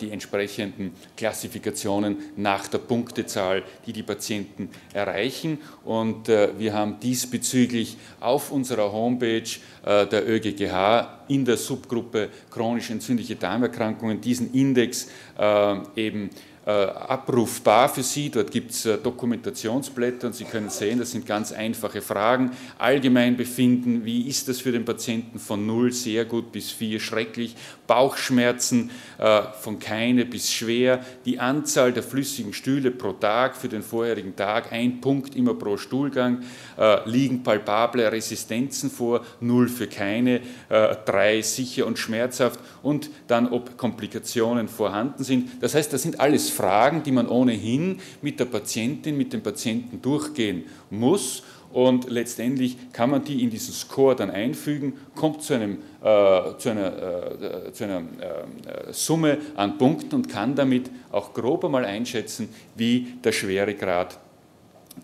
die 0.02 0.12
entsprechenden 0.12 0.94
Klassifikationen 1.18 2.18
nach 2.36 2.68
der 2.68 2.78
Punktezahl, 2.78 3.64
die 3.86 3.94
die 3.94 4.04
Patienten 4.04 4.70
erreichen. 4.94 5.60
Und 5.84 6.30
äh, 6.30 6.50
wir 6.58 6.74
haben 6.74 7.00
diesbezüglich 7.00 7.98
auf 8.20 8.52
unserer 8.52 8.92
Homepage 8.92 9.44
äh, 9.84 10.06
der 10.08 10.30
ÖGGH 10.30 11.26
in 11.28 11.44
der 11.44 11.58
Subgruppe 11.58 12.30
chronisch 12.52 12.92
entzündliche 12.92 13.36
Darmerkrankungen 13.36 14.22
diesen 14.22 14.54
Index 14.54 15.08
eben 15.96 16.30
äh, 16.30 16.30
abrufbar 16.72 17.90
für 17.90 18.02
Sie. 18.02 18.32
Dort 18.32 18.50
gibt 18.50 18.72
es 18.72 18.86
äh, 18.88 18.98
Dokumentationsblätter 18.98 20.28
und 20.28 20.34
Sie 20.34 20.46
können 20.46 20.70
sehen, 20.70 20.98
das 20.98 21.12
sind 21.12 21.28
ganz 21.28 21.52
einfache 21.52 22.02
Fragen. 22.02 22.52
Allgemeinbefinden, 22.80 24.04
wie 24.04 24.28
ist 24.28 24.48
das 24.48 24.62
für 24.62 24.72
den 24.72 24.84
Patienten 24.84 25.38
von 25.38 25.68
0 25.68 25.92
sehr 25.92 26.26
gut 26.26 26.52
bis 26.52 26.72
4 26.72 27.00
schrecklich, 27.00 27.56
Bauchschmerzen 27.86 28.90
äh, 29.20 29.44
von 29.62 29.78
keine 29.78 30.26
bis 30.26 30.52
schwer, 30.52 31.06
die 31.26 31.40
Anzahl 31.40 31.94
der 31.94 32.02
flüssigen 32.02 32.54
Stühle 32.54 32.90
pro 32.90 33.12
Tag 33.12 33.56
für 33.56 33.70
den 33.70 33.84
vorherigen 33.84 34.36
Tag, 34.36 34.72
ein 34.72 35.02
Punkt 35.02 35.36
immer 35.36 35.54
pro 35.54 35.78
Stuhlgang, 35.78 36.44
liegen 37.06 37.44
palpable 37.44 38.12
Resistenzen 38.12 38.90
vor, 38.90 39.24
0 39.40 39.70
für 39.70 39.88
keine, 39.88 40.42
3 40.70 41.42
sicher 41.42 41.86
und 41.86 42.00
schmerzhaft 42.00 42.60
und 42.82 43.10
dann, 43.28 43.48
ob 43.48 43.78
Komplikationen 43.78 44.68
vorhanden 44.68 45.24
sind. 45.24 45.62
Das 45.62 45.76
heißt, 45.76 45.94
das 45.94 46.02
sind 46.02 46.20
alles 46.20 46.50
Fragen, 46.56 47.04
die 47.04 47.12
man 47.12 47.28
ohnehin 47.28 48.00
mit 48.22 48.40
der 48.40 48.46
Patientin, 48.46 49.18
mit 49.18 49.34
dem 49.34 49.42
Patienten 49.42 50.02
durchgehen 50.02 50.64
muss. 50.90 51.44
Und 51.74 52.10
letztendlich 52.10 52.78
kann 52.94 53.10
man 53.10 53.26
die 53.26 53.44
in 53.44 53.50
diesen 53.50 53.74
Score 53.74 54.16
dann 54.16 54.32
einfügen, 54.32 54.94
kommt 55.14 55.42
zu, 55.42 55.56
einem, 55.56 55.80
äh, 56.02 56.58
zu 56.58 56.70
einer, 56.70 57.68
äh, 57.68 57.74
zu 57.74 57.84
einer 57.84 57.98
äh, 58.00 58.94
Summe 58.94 59.40
an 59.58 59.78
Punkten 59.78 60.16
und 60.16 60.30
kann 60.30 60.56
damit 60.56 60.90
auch 61.12 61.34
grob 61.34 61.66
einmal 61.66 61.84
einschätzen, 61.84 62.48
wie 62.76 63.16
der 63.22 63.34
Schweregrad 63.34 64.18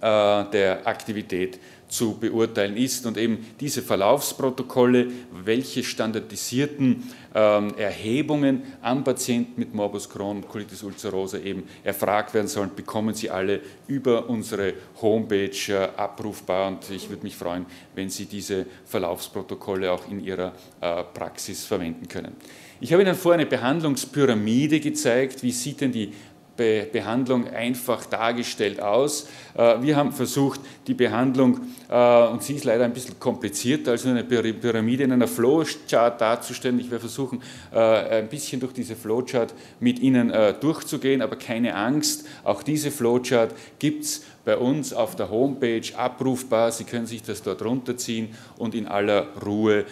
der 0.02 0.82
Aktivität 0.86 1.60
zu 1.92 2.18
beurteilen 2.18 2.78
ist 2.78 3.06
und 3.06 3.18
eben 3.18 3.46
diese 3.60 3.82
Verlaufsprotokolle, 3.82 5.08
welche 5.44 5.84
standardisierten 5.84 7.04
ähm, 7.36 7.74
Erhebungen 7.78 8.64
am 8.82 9.04
Patienten 9.04 9.60
mit 9.60 9.74
Morbus 9.74 10.10
Crohn 10.10 10.38
und 10.38 10.48
Colitis 10.48 10.84
ulcerosa 10.84 11.38
eben 11.40 11.64
erfragt 11.84 12.34
werden 12.34 12.48
sollen, 12.48 12.72
bekommen 12.76 13.14
Sie 13.14 13.30
alle 13.30 13.60
über 13.88 14.30
unsere 14.30 14.74
Homepage 15.02 15.52
äh, 15.68 15.90
abrufbar 15.98 16.70
und 16.70 16.90
ich 16.90 17.10
würde 17.10 17.24
mich 17.24 17.36
freuen, 17.36 17.66
wenn 17.94 18.10
Sie 18.10 18.26
diese 18.26 18.66
Verlaufsprotokolle 18.86 19.92
auch 19.92 20.10
in 20.10 20.24
Ihrer 20.24 20.54
äh, 20.80 21.04
Praxis 21.14 21.66
verwenden 21.66 22.08
können. 22.08 22.36
Ich 22.80 22.92
habe 22.94 23.04
Ihnen 23.04 23.14
vorher 23.14 23.40
eine 23.40 23.50
Behandlungspyramide 23.50 24.80
gezeigt. 24.80 25.44
Wie 25.44 25.52
sieht 25.52 25.82
denn 25.82 25.92
die 25.92 26.14
Behandlung 26.58 27.48
einfach 27.48 28.06
dargestellt 28.06 28.82
aus. 28.82 29.28
Äh, 29.56 29.82
wir 29.82 29.96
haben 29.96 30.12
versucht, 30.12 30.60
die 30.86 30.94
Behandlung, 30.94 31.62
äh, 31.90 32.28
und 32.28 32.44
sie 32.44 32.56
ist 32.56 32.66
leider 32.66 32.86
ein 32.86 32.94
bisschen 32.94 33.20
komplizierter 33.20 33.92
als 33.92 34.06
eine 34.06 34.24
Pyramide 34.24 35.04
in 35.04 35.12
einer 35.12 35.28
Flowchart 35.28 36.22
darzustellen. 36.22 36.80
Ich 36.80 36.92
werde 36.92 37.02
versuchen, 37.02 37.42
äh, 37.74 38.20
ein 38.20 38.30
bisschen 38.30 38.60
durch 38.60 38.74
diese 38.74 38.96
Flowchart 38.96 39.54
mit 39.80 40.00
Ihnen 40.00 40.32
durchzugehen, 40.60 41.22
aber 41.22 41.36
keine 41.36 41.76
Angst, 41.76 42.28
auch 42.44 42.64
diese 42.64 42.92
Flowchart 42.92 43.54
gibt 43.80 44.04
es 44.04 44.26
bei 44.46 44.58
uns 44.58 44.94
auf 44.94 45.16
der 45.16 45.30
Homepage 45.30 45.82
abrufbar. 45.96 46.72
Sie 46.72 46.84
können 46.84 47.06
sich 47.06 47.24
das 47.24 47.42
dort 47.42 47.64
runterziehen 47.64 48.30
und 48.58 48.76
in 48.76 48.88
aller 48.88 49.28
Ruhe 49.44 49.86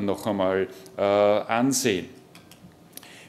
noch 0.00 0.26
einmal 0.26 0.68
ansehen. 0.96 2.17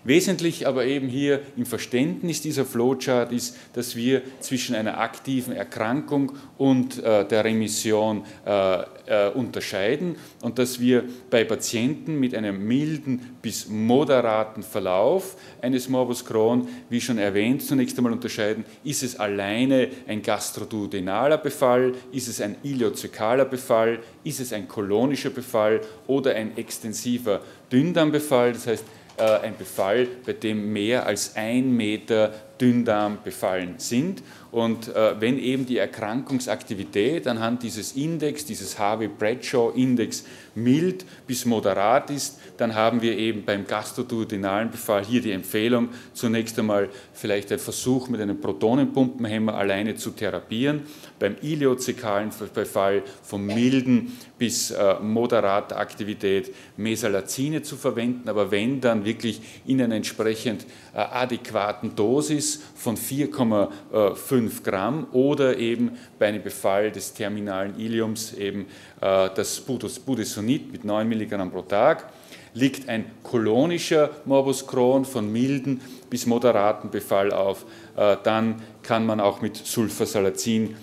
Wesentlich 0.03 0.68
aber 0.68 0.86
eben 0.86 1.08
hier 1.08 1.41
im 1.58 1.65
Verständnis 1.65 2.41
dieser 2.41 2.65
Flowchart 2.65 3.32
ist, 3.32 3.58
dass 3.74 3.96
wir 3.96 4.22
zwischen 4.39 4.75
einer 4.75 5.00
aktiven 5.00 5.53
Erkrankung 5.53 6.34
und 6.58 7.03
äh, 7.03 7.25
der 7.25 7.44
Remission 7.44 8.24
äh, 8.46 8.84
äh, 9.10 9.29
unterscheiden 9.29 10.15
und 10.41 10.60
dass 10.60 10.79
wir 10.79 11.03
bei 11.29 11.44
Patienten 11.44 12.20
mit 12.20 12.36
einem 12.36 12.65
milden 12.65 13.38
bis 13.41 13.68
moderaten 13.68 14.63
Verlauf 14.63 15.36
eines 15.62 15.89
Morbus 15.89 16.25
Crohn, 16.25 16.68
wie 16.89 17.01
schon 17.01 17.18
erwähnt, 17.18 17.63
zunächst 17.63 17.98
einmal 17.98 18.13
unterscheiden, 18.13 18.63
ist 18.84 19.03
es 19.03 19.20
alleine 19.20 19.89
ein 20.08 20.22
gastroduodenaler 20.22 21.38
Befall, 21.38 21.94
ist 22.12 22.27
es 22.27 22.39
ein 22.39 22.56
iliozekaler 22.63 23.46
Befall, 23.46 24.00
ist 24.24 24.39
es 24.39 24.53
ein 24.53 24.68
kolonischer 24.68 25.32
Befall 25.32 25.82
oder 26.08 26.36
ein 26.36 26.56
extensiver 26.58 27.41
Dünndarmbefall, 27.72 28.53
das 28.53 28.68
heißt 28.68 28.86
ein 29.24 29.58
Befall, 29.58 30.08
bei 30.26 30.34
dem 30.34 30.72
mehr 30.72 31.06
als 31.06 31.36
ein 31.36 31.76
Meter 31.76 32.34
Dünndarm 32.60 33.20
befallen 33.24 33.76
sind. 33.78 34.22
Und 34.52 34.88
äh, 34.90 35.20
wenn 35.20 35.40
eben 35.40 35.66
die 35.66 35.78
Erkrankungsaktivität 35.78 37.28
anhand 37.28 37.64
dieses 37.64 37.94
Index, 37.94 38.46
dieses 38.46 38.80
Harvey-Bradshaw-Index 38.80 40.26
mild 40.63 41.06
bis 41.28 41.46
moderat 41.46 42.10
ist, 42.10 42.39
dann 42.58 42.75
haben 42.75 43.01
wir 43.01 43.18
eben 43.18 43.46
beim 43.46 43.66
gastroduodenalen 43.66 44.72
Befall 44.72 45.06
hier 45.06 45.22
die 45.22 45.32
Empfehlung, 45.32 45.89
zunächst 46.13 46.60
einmal 46.60 46.89
vielleicht 47.13 47.51
ein 47.51 47.60
Versuch 47.60 48.10
mit 48.10 48.22
einem 48.22 48.42
Protonenpumpenhemmer 48.42 49.54
alleine 49.54 49.96
zu 49.96 50.12
therapieren. 50.12 50.82
Beim 51.20 51.36
iliozekalen 51.42 52.32
Befall 52.54 53.04
von 53.24 53.46
milden 53.46 54.18
bis 54.38 54.72
äh, 54.72 54.96
moderater 55.00 55.78
Aktivität 55.78 56.54
Mesalazine 56.78 57.62
zu 57.62 57.75
verwenden, 57.75 58.30
aber 58.30 58.51
wenn 58.51 58.82
dann 58.82 59.06
wirklich 59.06 59.42
in 59.66 59.82
einer 59.82 59.96
entsprechend 59.96 60.66
äh, 60.94 61.00
adäquaten 61.00 61.96
Dosis 61.96 62.62
von 62.75 62.98
4,5 62.98 64.63
Gramm 64.63 65.08
oder 65.12 65.58
eben 65.58 65.92
bei 66.18 66.28
einem 66.28 66.42
Befall 66.42 66.92
des 66.92 67.13
terminalen 67.13 67.78
Iliums 67.80 68.34
eben 68.34 68.66
äh, 69.01 69.30
das 69.36 69.60
Budesonid 69.60 70.49
mit 70.50 70.84
9 70.84 71.08
Milligramm 71.08 71.51
pro 71.51 71.62
Tag 71.62 72.12
liegt 72.56 72.89
ein 72.89 73.06
kolonischer 73.22 74.10
Morbus 74.25 74.65
Crohn 74.65 75.06
von 75.06 75.32
milden 75.32 75.82
bis 76.10 76.25
moderaten 76.25 76.89
Befall 76.89 77.32
auf, 77.32 77.65
äh, 77.96 78.18
dann 78.24 78.62
kann 78.82 79.06
man 79.06 79.20
auch 79.20 79.41
mit 79.41 79.56
Sulfasalazin 79.56 80.75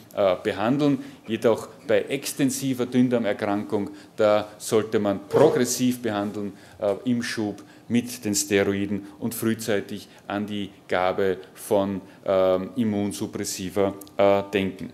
behandeln. 0.43 1.01
Jedoch 1.27 1.69
bei 1.87 2.03
extensiver 2.03 2.87
Dünndarmerkrankung, 2.87 3.91
da 4.17 4.49
sollte 4.57 4.99
man 4.99 5.29
progressiv 5.29 6.01
behandeln 6.01 6.55
im 7.05 7.23
Schub 7.23 7.63
mit 7.89 8.25
den 8.25 8.35
Steroiden 8.35 9.07
und 9.19 9.35
frühzeitig 9.35 10.09
an 10.27 10.47
die 10.47 10.71
Gabe 10.89 11.39
von 11.55 12.01
ähm, 12.25 12.71
Immunsuppressiva 12.77 13.95
äh, 14.17 14.43
denken. 14.53 14.91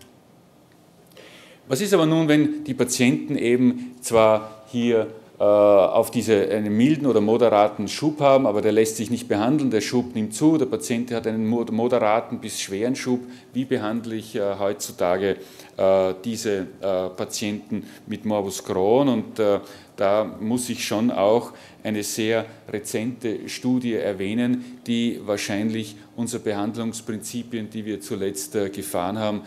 Was 1.68 1.80
ist 1.80 1.94
aber 1.94 2.06
nun, 2.06 2.28
wenn 2.28 2.64
die 2.64 2.74
Patienten 2.74 3.36
eben 3.36 3.96
zwar 4.00 4.61
hier 4.72 5.08
äh, 5.42 5.44
auf 5.44 6.12
diese, 6.12 6.48
einen 6.50 6.76
milden 6.76 7.04
oder 7.04 7.20
moderaten 7.20 7.88
Schub 7.88 8.20
haben, 8.20 8.46
aber 8.46 8.62
der 8.62 8.70
lässt 8.70 8.96
sich 8.96 9.10
nicht 9.10 9.26
behandeln, 9.26 9.72
der 9.72 9.80
Schub 9.80 10.14
nimmt 10.14 10.34
zu, 10.34 10.56
der 10.56 10.66
Patient 10.66 11.10
hat 11.10 11.26
einen 11.26 11.48
moderaten 11.48 12.38
bis 12.38 12.60
schweren 12.60 12.94
Schub. 12.94 13.20
Wie 13.52 13.64
behandle 13.64 14.14
ich 14.14 14.36
äh, 14.36 14.54
heutzutage 14.60 15.38
äh, 15.76 16.14
diese 16.24 16.68
äh, 16.80 17.08
Patienten 17.16 17.88
mit 18.06 18.24
Morbus 18.24 18.62
Crohn? 18.62 19.08
Und 19.08 19.40
äh, 19.40 19.58
da 19.96 20.24
muss 20.24 20.68
ich 20.68 20.86
schon 20.86 21.10
auch 21.10 21.50
eine 21.82 22.04
sehr 22.04 22.44
rezente 22.72 23.48
Studie 23.48 23.94
erwähnen, 23.94 24.78
die 24.86 25.20
wahrscheinlich 25.24 25.96
unsere 26.14 26.40
Behandlungsprinzipien, 26.42 27.68
die 27.68 27.84
wir 27.84 28.00
zuletzt 28.00 28.54
äh, 28.54 28.70
gefahren 28.70 29.18
haben, 29.18 29.42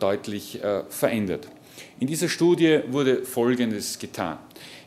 deutlich 0.00 0.60
verändert. 0.88 1.48
In 2.00 2.06
dieser 2.06 2.28
Studie 2.28 2.80
wurde 2.90 3.24
Folgendes 3.24 3.98
getan. 3.98 4.38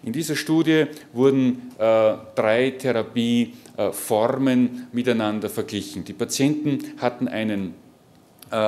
In 0.04 0.14
dieser 0.14 0.36
Studie 0.36 0.86
wurden 1.14 1.72
drei 1.78 2.74
Therapieformen 2.78 4.88
miteinander 4.92 5.50
verglichen. 5.50 6.06
Die 6.06 6.14
Patienten 6.14 6.94
hatten 6.98 7.28
einen 7.28 7.70
äh, 7.70 7.74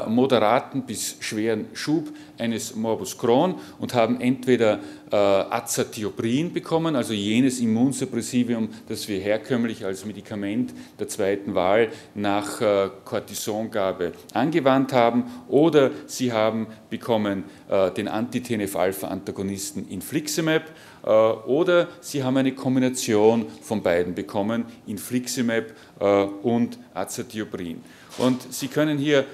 moderaten 0.08 0.84
bis 0.84 1.16
schweren 1.20 1.68
Schub 1.74 2.10
eines 2.38 2.76
Morbus 2.76 3.18
Crohn 3.18 3.56
und 3.80 3.94
haben 3.94 4.20
entweder 4.20 4.80
äh, 5.12 5.16
Azathioprin 5.16 6.54
bekommen, 6.54 6.96
also 6.96 7.14
jenes 7.14 7.60
Immunsuppressivium, 7.60 8.70
das 8.88 9.08
wir 9.08 9.20
herkömmlich 9.20 9.86
als 9.86 10.06
Medikament 10.06 10.74
der 11.00 11.08
zweiten 11.08 11.56
Wahl 11.56 11.90
nach 12.16 12.62
äh, 12.62 12.90
Cortisongabe 13.06 14.14
angewandt 14.34 14.94
haben, 14.94 15.26
oder 15.48 15.92
sie 16.06 16.32
haben 16.32 16.68
bekommen 16.90 17.44
äh, 17.70 17.92
den 17.92 18.08
Anti-TNF-Alpha-Antagonisten 18.08 19.88
Infliximab 19.90 20.64
äh, 21.04 21.10
oder 21.10 21.88
sie 22.02 22.24
haben 22.24 22.38
eine 22.38 22.54
Kombination 22.54 23.48
von 23.62 23.82
beiden 23.82 24.14
bekommen, 24.14 24.66
Infliximab 24.86 25.66
äh, 26.00 26.24
und 26.44 26.78
Azathioprin. 26.94 27.82
Und 28.18 28.52
Sie 28.52 28.68
können 28.68 28.98
hier 28.98 29.20
äh, 29.20 29.26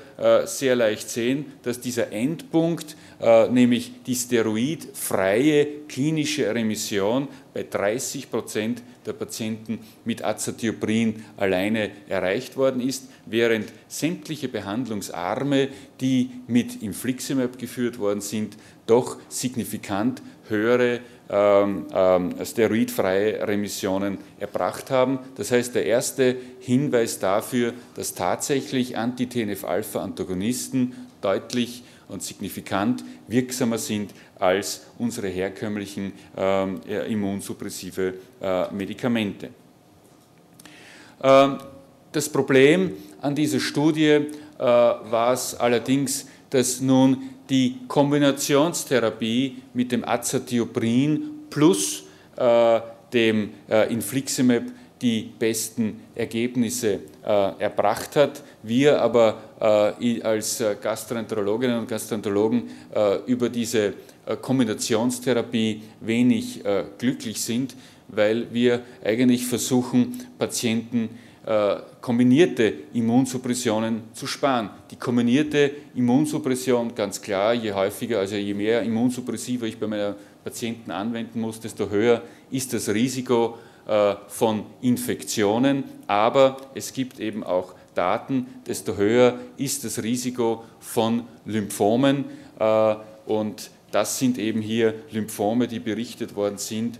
sehr 0.45 0.75
leicht 0.75 1.09
sehen, 1.09 1.53
dass 1.63 1.81
dieser 1.81 2.11
Endpunkt, 2.11 2.95
äh, 3.19 3.49
nämlich 3.49 3.91
die 4.05 4.15
steroidfreie 4.15 5.65
klinische 5.87 6.53
Remission 6.53 7.27
bei 7.53 7.63
30 7.63 8.31
Prozent 8.31 8.81
der 9.05 9.13
Patienten 9.13 9.79
mit 10.03 10.23
Azathioprin 10.23 11.23
alleine 11.37 11.91
erreicht 12.07 12.57
worden 12.57 12.81
ist, 12.81 13.09
während 13.25 13.71
sämtliche 13.87 14.47
Behandlungsarme, 14.47 15.69
die 16.01 16.31
mit 16.47 16.81
Infliximab 16.81 17.57
geführt 17.57 17.99
worden 17.99 18.21
sind, 18.21 18.57
doch 18.85 19.17
signifikant 19.29 20.21
höhere 20.47 20.99
ähm, 21.29 21.87
ähm, 21.93 22.35
steroidfreie 22.43 23.47
Remissionen 23.47 24.19
erbracht 24.39 24.91
haben. 24.91 25.19
Das 25.35 25.51
heißt, 25.51 25.73
der 25.73 25.85
erste 25.85 26.35
Hinweis 26.59 27.19
dafür, 27.19 27.73
dass 27.95 28.13
tatsächlich 28.13 28.97
Anti-TNF-Alpha-Antagonisten 28.97 30.93
deutlich 31.21 31.83
und 32.07 32.21
signifikant 32.21 33.03
wirksamer 33.27 33.79
sind 33.79 34.13
als 34.37 34.85
unsere 34.99 35.27
herkömmlichen 35.27 36.13
ähm, 36.37 36.81
immunsuppressive 36.85 38.13
äh, 38.41 38.71
Medikamente. 38.71 39.49
Ähm, 41.23 41.57
das 42.11 42.29
Problem 42.29 42.93
an 43.21 43.33
dieser 43.33 43.59
Studie 43.59 44.03
äh, 44.09 44.23
war 44.59 45.33
es 45.33 45.55
allerdings, 45.55 46.27
dass 46.49 46.79
nun 46.79 47.34
die 47.49 47.77
Kombinationstherapie 47.87 49.57
mit 49.73 49.91
dem 49.91 50.07
Azathioprin 50.07 51.31
plus 51.49 52.03
äh, 52.37 52.79
dem 53.13 53.51
äh, 53.69 53.91
Infliximab 53.93 54.63
die 55.01 55.31
besten 55.37 56.01
Ergebnisse 56.15 56.99
äh, 57.23 57.51
erbracht 57.59 58.15
hat. 58.15 58.41
Wir 58.63 59.01
aber 59.01 59.41
äh, 59.99 60.21
als 60.21 60.61
äh, 60.61 60.75
Gastroenterologinnen 60.81 61.79
und 61.79 61.87
Gastroenterologen 61.87 62.63
äh, 62.93 63.17
über 63.25 63.49
diese 63.49 63.93
Kombinationstherapie 64.41 65.83
wenig 66.01 66.63
glücklich 66.97 67.39
sind, 67.43 67.75
weil 68.07 68.51
wir 68.51 68.81
eigentlich 69.03 69.45
versuchen, 69.45 70.19
Patienten 70.39 71.03
äh, 71.03 71.24
kombinierte 72.01 72.73
Immunsuppressionen 72.93 74.05
zu 74.13 74.25
sparen. 74.25 74.71
Die 74.89 74.95
kombinierte 74.95 75.71
Immunsuppression, 75.93 76.95
ganz 76.95 77.21
klar, 77.21 77.53
je 77.53 77.71
häufiger, 77.71 78.19
also 78.19 78.35
je 78.35 78.53
mehr 78.55 78.81
Immunsuppressiva 78.81 79.67
ich 79.67 79.77
bei 79.77 79.85
meinen 79.85 80.15
Patienten 80.43 80.89
anwenden 80.89 81.41
muss, 81.41 81.59
desto 81.59 81.89
höher 81.89 82.23
ist 82.49 82.73
das 82.73 82.89
Risiko 82.89 83.59
äh, 83.87 84.15
von 84.27 84.63
Infektionen. 84.81 85.83
Aber 86.07 86.57
es 86.73 86.93
gibt 86.93 87.19
eben 87.19 87.43
auch 87.43 87.75
Daten, 87.93 88.47
desto 88.65 88.97
höher 88.97 89.37
ist 89.57 89.83
das 89.83 90.01
Risiko 90.01 90.63
von 90.79 91.25
Lymphomen. 91.45 92.25
Äh, 92.57 92.95
und 93.27 93.69
das 93.91 94.17
sind 94.17 94.39
eben 94.39 94.61
hier 94.61 94.95
Lymphome, 95.11 95.67
die 95.67 95.79
berichtet 95.79 96.35
worden 96.35 96.57
sind 96.57 96.99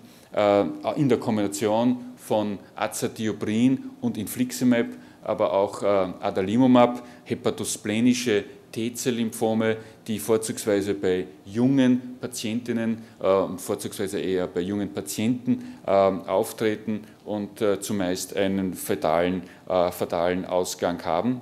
in 0.97 1.08
der 1.08 1.17
Kombination 1.17 1.97
von 2.27 2.57
Azathioprin 2.75 3.91
und 4.01 4.17
Infliximab, 4.17 4.88
aber 5.23 5.53
auch 5.53 5.83
äh, 5.83 5.85
Adalimumab, 5.85 7.05
hepatosplenische 7.23 8.43
T-Zell-Lymphome, 8.71 9.77
die 10.07 10.19
vorzugsweise 10.19 10.95
bei 10.95 11.27
jungen 11.45 12.17
Patientinnen 12.19 12.97
äh, 13.21 13.57
vorzugsweise 13.57 14.19
eher 14.19 14.47
bei 14.47 14.61
jungen 14.61 14.91
Patienten 14.91 15.75
äh, 15.85 15.91
auftreten 15.91 17.01
und 17.25 17.61
äh, 17.61 17.79
zumeist 17.79 18.35
einen 18.35 18.73
fatalen, 18.73 19.43
äh, 19.69 19.91
fatalen 19.91 20.45
Ausgang 20.45 21.03
haben. 21.05 21.41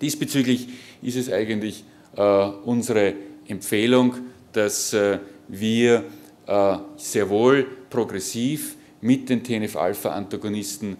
Diesbezüglich 0.00 0.68
ist 1.02 1.16
es 1.16 1.30
eigentlich 1.30 1.84
äh, 2.16 2.22
unsere 2.64 3.14
Empfehlung, 3.46 4.14
dass 4.52 4.96
wir 5.48 6.04
sehr 6.96 7.28
wohl 7.28 7.66
progressiv 7.90 8.77
mit 9.00 9.28
den 9.28 9.42
TNF-Alpha-Antagonisten 9.42 10.96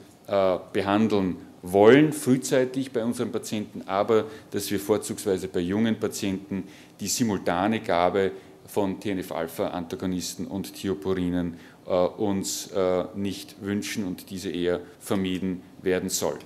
behandeln 0.73 1.37
wollen, 1.63 2.13
frühzeitig 2.13 2.93
bei 2.93 3.05
unseren 3.05 3.33
Patienten, 3.33 3.83
aber 3.87 4.27
dass 4.51 4.71
wir 4.71 4.79
vorzugsweise 4.79 5.49
bei 5.49 5.61
jungen 5.61 5.99
Patienten 5.99 6.65
die 7.01 7.09
simultane 7.09 7.81
Gabe 7.81 8.33
von 8.67 9.01
TNF-Alpha-Antagonisten 9.01 10.47
und 10.47 10.75
Thiopurinen 10.75 11.57
äh, 11.87 11.91
uns 11.91 12.71
äh, 12.73 13.05
nicht 13.15 13.57
wünschen 13.63 14.05
und 14.05 14.31
diese 14.31 14.51
eher 14.51 14.81
vermieden 15.01 15.63
werden 15.83 16.11
soll. 16.11 16.39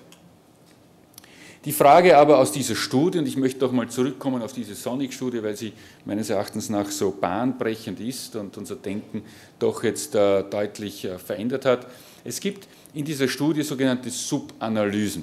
Die 1.64 1.72
Frage 1.72 2.18
aber 2.18 2.38
aus 2.38 2.50
dieser 2.50 2.74
Studie, 2.74 3.20
und 3.20 3.28
ich 3.28 3.36
möchte 3.36 3.60
doch 3.60 3.70
mal 3.70 3.88
zurückkommen 3.88 4.42
auf 4.42 4.52
diese 4.52 4.74
Sonic-Studie, 4.74 5.44
weil 5.44 5.56
sie 5.56 5.72
meines 6.04 6.28
Erachtens 6.28 6.68
nach 6.68 6.90
so 6.90 7.12
bahnbrechend 7.12 8.00
ist 8.00 8.34
und 8.34 8.58
unser 8.58 8.74
Denken 8.74 9.22
doch 9.60 9.84
jetzt 9.84 10.16
äh, 10.16 10.42
deutlich 10.42 11.04
äh, 11.04 11.18
verändert 11.18 11.64
hat. 11.64 11.86
Es 12.24 12.40
gibt 12.40 12.66
in 12.94 13.04
dieser 13.04 13.28
Studie 13.28 13.62
sogenannte 13.62 14.10
Subanalysen. 14.10 15.22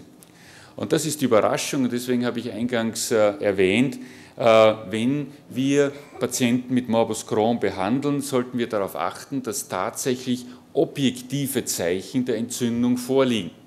Und 0.77 0.93
das 0.93 1.05
ist 1.05 1.19
die 1.19 1.25
Überraschung, 1.25 1.83
und 1.83 1.91
deswegen 1.91 2.25
habe 2.25 2.39
ich 2.39 2.49
eingangs 2.53 3.11
äh, 3.11 3.33
erwähnt, 3.41 3.99
äh, 4.37 4.73
wenn 4.89 5.27
wir 5.49 5.91
Patienten 6.21 6.73
mit 6.73 6.87
Morbus 6.87 7.27
Crohn 7.27 7.59
behandeln, 7.59 8.21
sollten 8.21 8.57
wir 8.57 8.69
darauf 8.69 8.95
achten, 8.95 9.43
dass 9.43 9.67
tatsächlich 9.67 10.45
objektive 10.71 11.65
Zeichen 11.65 12.23
der 12.23 12.37
Entzündung 12.37 12.95
vorliegen. 12.95 13.58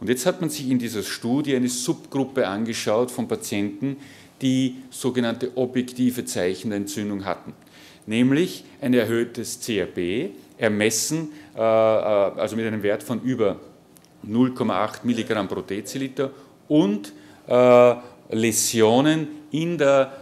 Und 0.00 0.08
jetzt 0.08 0.26
hat 0.26 0.40
man 0.40 0.50
sich 0.50 0.68
in 0.70 0.78
dieser 0.78 1.02
Studie 1.02 1.54
eine 1.54 1.68
Subgruppe 1.68 2.48
angeschaut 2.48 3.10
von 3.10 3.28
Patienten, 3.28 3.98
die 4.40 4.76
sogenannte 4.90 5.54
objektive 5.56 6.24
Zeichen 6.24 6.70
der 6.70 6.78
Entzündung 6.78 7.26
hatten, 7.26 7.52
nämlich 8.06 8.64
ein 8.80 8.94
erhöhtes 8.94 9.60
CRP, 9.60 10.30
ermessen, 10.56 11.32
äh, 11.54 11.58
äh, 11.60 11.62
also 11.62 12.56
mit 12.56 12.66
einem 12.66 12.82
Wert 12.82 13.02
von 13.02 13.20
über 13.22 13.60
0,8 14.26 15.00
Milligramm 15.04 15.48
pro 15.48 15.60
Deziliter 15.60 16.30
und 16.68 17.12
äh, 17.46 17.94
Läsionen 18.30 19.28
in 19.50 19.76
der 19.78 20.12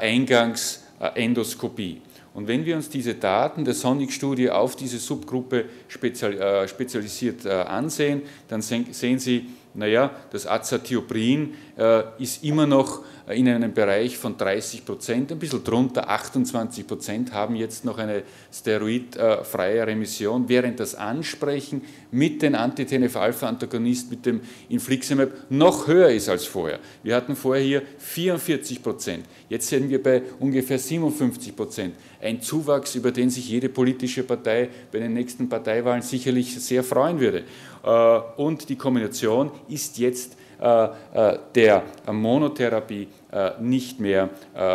Eingangsendoskopie. 0.00 2.00
Und 2.34 2.48
wenn 2.48 2.64
wir 2.64 2.76
uns 2.76 2.88
diese 2.88 3.14
Daten 3.14 3.64
der 3.64 3.74
Sonic-Studie 3.74 4.50
auf 4.50 4.74
diese 4.74 4.98
Subgruppe 4.98 5.66
spezialisiert 5.88 7.46
ansehen, 7.46 8.22
dann 8.48 8.62
sehen 8.62 9.18
Sie, 9.18 9.46
naja, 9.74 10.10
das 10.30 10.46
Azathioprin 10.46 11.54
ist 12.18 12.44
immer 12.44 12.66
noch 12.66 13.00
in 13.28 13.48
einem 13.48 13.72
Bereich 13.72 14.18
von 14.18 14.36
30 14.36 14.84
Prozent, 14.84 15.30
ein 15.30 15.38
bisschen 15.38 15.62
drunter, 15.62 16.08
28 16.10 16.86
Prozent 16.86 17.32
haben 17.32 17.54
jetzt 17.54 17.84
noch 17.84 17.98
eine 17.98 18.24
steroidfreie 18.52 19.86
Remission, 19.86 20.48
während 20.48 20.80
das 20.80 20.96
Ansprechen 20.96 21.82
mit 22.10 22.42
den 22.42 22.56
Anti-TNF-Alpha-Antagonisten, 22.56 24.10
mit 24.10 24.26
dem 24.26 24.40
Infliximab, 24.68 25.30
noch 25.50 25.86
höher 25.86 26.10
ist 26.10 26.28
als 26.28 26.44
vorher. 26.44 26.80
Wir 27.02 27.14
hatten 27.14 27.36
vorher 27.36 27.64
hier 27.64 27.82
44 27.98 28.82
Prozent, 28.82 29.24
jetzt 29.48 29.68
sind 29.68 29.88
wir 29.88 30.02
bei 30.02 30.22
ungefähr 30.40 30.78
57 30.78 31.56
Prozent. 31.56 31.94
Ein 32.20 32.42
Zuwachs, 32.42 32.94
über 32.96 33.12
den 33.12 33.30
sich 33.30 33.48
jede 33.48 33.68
politische 33.68 34.24
Partei 34.24 34.68
bei 34.90 34.98
den 34.98 35.14
nächsten 35.14 35.48
Parteiwahlen 35.48 36.02
sicherlich 36.02 36.60
sehr 36.62 36.84
freuen 36.84 37.18
würde. 37.18 37.44
Äh, 37.84 37.88
und 38.36 38.68
die 38.68 38.76
Kombination 38.76 39.50
ist 39.68 39.98
jetzt 39.98 40.36
äh, 40.60 40.84
äh, 40.84 41.38
der 41.54 41.82
Monotherapie 42.10 43.08
nicht 43.60 43.98
mehr 43.98 44.28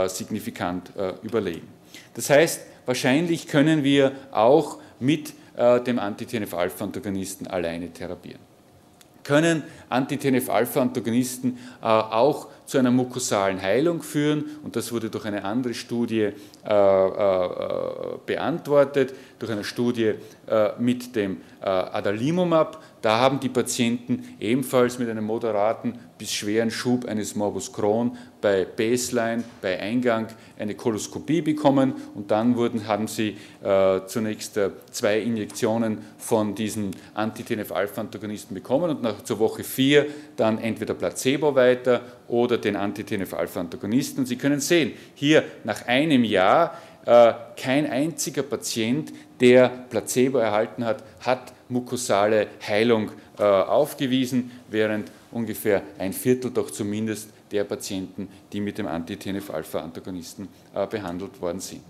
signifikant 0.08 0.92
überlegen. 1.22 1.68
Das 2.16 2.32
heißt, 2.32 2.62
wahrscheinlich 2.88 3.46
können 3.46 3.84
wir 3.84 4.14
auch 4.32 4.80
mit 5.00 5.36
dem 5.56 6.00
Anti-TNF-Alpha-Antagonisten 6.00 7.46
alleine 7.46 7.94
therapieren. 7.94 8.40
Können 9.24 9.62
Anti-TNF-Alpha-Antagonisten 9.90 11.60
auch 11.82 12.48
zu 12.68 12.78
einer 12.78 12.92
mukosalen 12.92 13.60
Heilung 13.60 14.04
führen. 14.04 14.46
Und 14.64 14.76
das 14.76 14.92
wurde 14.92 15.10
durch 15.10 15.26
eine 15.26 15.44
andere 15.44 15.74
Studie 15.74 16.30
beantwortet, 18.26 19.16
durch 19.40 19.52
eine 19.52 19.64
Studie 19.64 20.14
mit 20.78 21.16
dem 21.16 21.38
Adalimumab. 21.62 22.84
Da 23.02 23.20
haben 23.20 23.40
die 23.40 23.50
Patienten 23.50 24.36
ebenfalls 24.40 25.00
mit 25.00 25.10
einem 25.10 25.24
moderaten 25.24 25.98
bis 26.18 26.34
schweren 26.34 26.72
Schub 26.72 27.06
eines 27.06 27.36
Morbus 27.36 27.72
Crohn 27.72 28.18
bei 28.42 28.66
Baseline, 28.66 29.44
bei 29.62 29.80
Eingang 29.80 30.28
eine 30.58 30.76
Koloskopie 30.76 31.42
bekommen. 31.42 31.94
Und 32.16 32.32
dann 32.32 32.56
wurden, 32.56 32.88
haben 32.88 33.08
sie 33.08 33.38
äh, 33.64 34.02
zunächst 34.08 34.58
äh, 34.58 34.72
zwei 34.92 35.20
Injektionen 35.20 36.00
von 36.18 36.56
diesen 36.56 36.92
Anti-TNF-Alpha-Antagonisten 37.14 38.54
bekommen. 38.54 38.90
Und 38.90 39.04
nach, 39.04 39.24
zur 39.24 39.40
Woche 39.40 39.64
vier 39.64 40.08
dann 40.36 40.58
entweder 40.58 40.94
Placebo 40.94 41.56
weiter 41.56 42.02
oder 42.28 42.58
den 42.58 42.76
Anti-TNF-Alpha-Antagonisten. 42.76 44.26
Sie 44.26 44.36
können 44.36 44.60
sehen, 44.60 44.94
hier 45.16 45.44
nach 45.64 45.88
einem 45.88 46.24
Jahr 46.24 46.78
äh, 47.06 47.34
kein 47.56 47.90
einziger 47.90 48.44
Patient, 48.44 49.14
der 49.40 49.70
Placebo 49.90 50.40
erhalten 50.40 50.84
hat, 50.84 51.04
hat 51.22 51.54
mukosale 51.70 52.48
Heilung 52.68 53.12
äh, 53.38 53.44
aufgewiesen, 53.44 54.52
während 54.70 55.12
ungefähr 55.32 55.84
ein 55.98 56.12
Viertel 56.14 56.52
doch 56.52 56.72
zumindest 56.72 57.30
der 57.52 57.64
Patienten, 57.64 58.28
die 58.52 58.60
mit 58.60 58.78
dem 58.78 58.88
Anti-TNF-Alpha-Antagonisten 58.88 60.50
äh, 60.74 60.86
behandelt 60.86 61.40
worden 61.42 61.60
sind. 61.60 61.84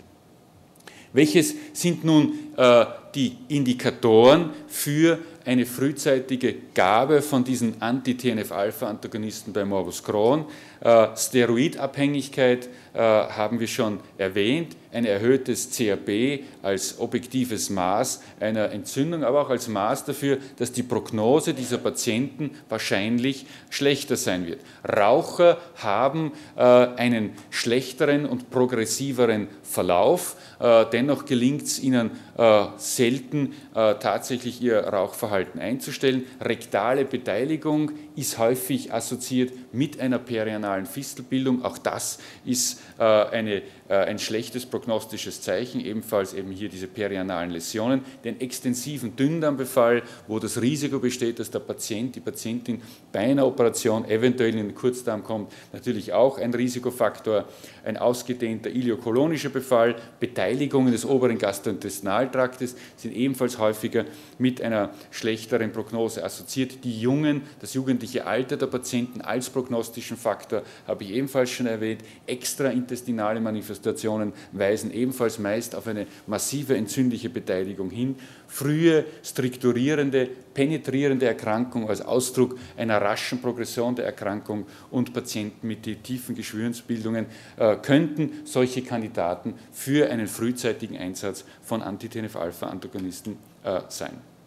Welches 1.12 1.54
sind 1.72 2.04
nun 2.04 2.34
äh, 2.56 2.84
die 3.14 3.38
Indikatoren 3.48 4.50
für 4.68 5.18
eine 5.48 5.64
frühzeitige 5.64 6.54
Gabe 6.74 7.22
von 7.22 7.42
diesen 7.42 7.80
Anti-TNF-Alpha-Antagonisten 7.80 9.54
bei 9.54 9.64
Morbus 9.64 10.04
Crohn? 10.04 10.44
Äh, 10.80 11.08
Steroidabhängigkeit 11.16 12.68
äh, 12.92 12.98
haben 12.98 13.58
wir 13.58 13.66
schon 13.66 14.00
erwähnt, 14.18 14.76
ein 14.92 15.04
erhöhtes 15.04 15.70
CRP 15.70 16.40
als 16.62 16.98
objektives 16.98 17.70
Maß 17.70 18.22
einer 18.40 18.70
Entzündung, 18.72 19.24
aber 19.24 19.42
auch 19.42 19.50
als 19.50 19.68
Maß 19.68 20.04
dafür, 20.04 20.38
dass 20.56 20.72
die 20.72 20.82
Prognose 20.82 21.54
dieser 21.54 21.78
Patienten 21.78 22.50
wahrscheinlich 22.68 23.46
schlechter 23.70 24.16
sein 24.16 24.46
wird. 24.46 24.60
Raucher 24.86 25.58
haben 25.76 26.32
äh, 26.56 26.62
einen 26.62 27.32
schlechteren 27.50 28.26
und 28.26 28.50
progressiveren 28.50 29.48
Verlauf, 29.62 30.36
äh, 30.60 30.86
dennoch 30.92 31.24
gelingt 31.24 31.62
es 31.62 31.80
ihnen 31.80 32.10
äh, 32.36 32.64
selten 32.76 33.54
äh, 33.74 33.94
tatsächlich 33.94 34.62
ihr 34.62 34.80
Rauchverhalten 34.80 35.37
einzustellen. 35.58 36.24
Rektale 36.40 37.04
Beteiligung 37.04 37.92
ist 38.16 38.38
häufig 38.38 38.92
assoziiert 38.92 39.52
mit 39.72 40.00
einer 40.00 40.18
perianalen 40.18 40.86
Fistelbildung. 40.86 41.64
Auch 41.64 41.78
das 41.78 42.18
ist 42.44 42.80
äh, 42.98 43.02
eine, 43.02 43.62
äh, 43.88 43.94
ein 43.94 44.18
schlechtes 44.18 44.66
prognostisches 44.66 45.42
Zeichen, 45.42 45.80
ebenfalls 45.80 46.34
eben 46.34 46.50
hier 46.50 46.68
diese 46.68 46.86
perianalen 46.86 47.50
Läsionen. 47.50 48.02
Den 48.24 48.40
extensiven 48.40 49.16
Dünndarmbefall, 49.16 50.02
wo 50.26 50.38
das 50.38 50.60
Risiko 50.60 50.98
besteht, 50.98 51.38
dass 51.38 51.50
der 51.50 51.60
Patient, 51.60 52.16
die 52.16 52.20
Patientin 52.20 52.82
bei 53.12 53.20
einer 53.20 53.46
Operation 53.46 54.04
eventuell 54.08 54.50
in 54.50 54.68
den 54.68 54.74
Kurzdarm 54.74 55.22
kommt, 55.22 55.52
natürlich 55.72 56.12
auch 56.12 56.38
ein 56.38 56.54
Risikofaktor. 56.54 57.44
Ein 57.84 57.96
ausgedehnter 57.96 58.70
iliokolonischer 58.70 59.50
Befall, 59.50 59.96
Beteiligungen 60.20 60.92
des 60.92 61.04
oberen 61.04 61.38
Gastrointestinaltraktes 61.38 62.76
sind 62.96 63.14
ebenfalls 63.14 63.58
häufiger 63.58 64.04
mit 64.38 64.60
einer 64.62 64.90
schlechteren 65.10 65.72
Prognose 65.72 66.24
assoziiert. 66.24 66.84
Die 66.84 67.00
Jungen, 67.00 67.42
das 67.60 67.74
jugendliche 67.74 68.26
Alter 68.26 68.56
der 68.56 68.66
Patienten 68.66 69.20
als 69.20 69.50
prognostischen 69.58 70.16
Faktor 70.16 70.62
habe 70.86 71.02
ich 71.02 71.10
ebenfalls 71.10 71.50
schon 71.50 71.66
erwähnt. 71.66 72.02
Extraintestinale 72.26 73.40
Manifestationen 73.40 74.32
weisen 74.52 74.92
ebenfalls 74.92 75.40
meist 75.40 75.74
auf 75.74 75.88
eine 75.88 76.06
massive 76.28 76.76
entzündliche 76.76 77.28
Beteiligung 77.28 77.90
hin. 77.90 78.14
Frühe, 78.46 79.04
strukturierende, 79.24 80.28
penetrierende 80.54 81.26
Erkrankung 81.26 81.88
als 81.88 82.02
Ausdruck 82.02 82.56
einer 82.76 83.00
raschen 83.00 83.42
Progression 83.42 83.96
der 83.96 84.04
Erkrankung 84.04 84.66
und 84.92 85.12
Patienten 85.12 85.66
mit 85.66 85.82
tiefen 86.04 86.36
Geschwürensbildungen 86.36 87.26
äh, 87.56 87.76
könnten 87.76 88.30
solche 88.44 88.82
Kandidaten 88.82 89.54
für 89.72 90.08
einen 90.08 90.28
frühzeitigen 90.28 90.96
Einsatz 90.96 91.44
von 91.62 91.82
Anti-TNF-Alpha-Antagonisten 91.82 93.36
äh, 93.64 93.80
sein 93.88 94.37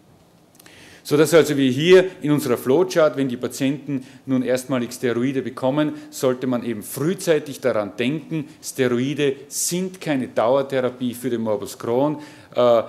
sodass 1.03 1.33
also 1.33 1.57
wir 1.57 1.69
hier 1.69 2.05
in 2.21 2.31
unserer 2.31 2.57
Flowchart, 2.57 3.17
wenn 3.17 3.29
die 3.29 3.37
Patienten 3.37 4.05
nun 4.25 4.43
erstmalig 4.43 4.91
Steroide 4.91 5.41
bekommen, 5.41 5.93
sollte 6.09 6.47
man 6.47 6.63
eben 6.63 6.83
frühzeitig 6.83 7.59
daran 7.59 7.93
denken, 7.97 8.45
Steroide 8.63 9.35
sind 9.47 10.01
keine 10.01 10.27
Dauertherapie 10.27 11.13
für 11.13 11.29
den 11.29 11.41
Morbus 11.41 11.77
Crohn. 11.77 12.17
äh, 12.55 12.83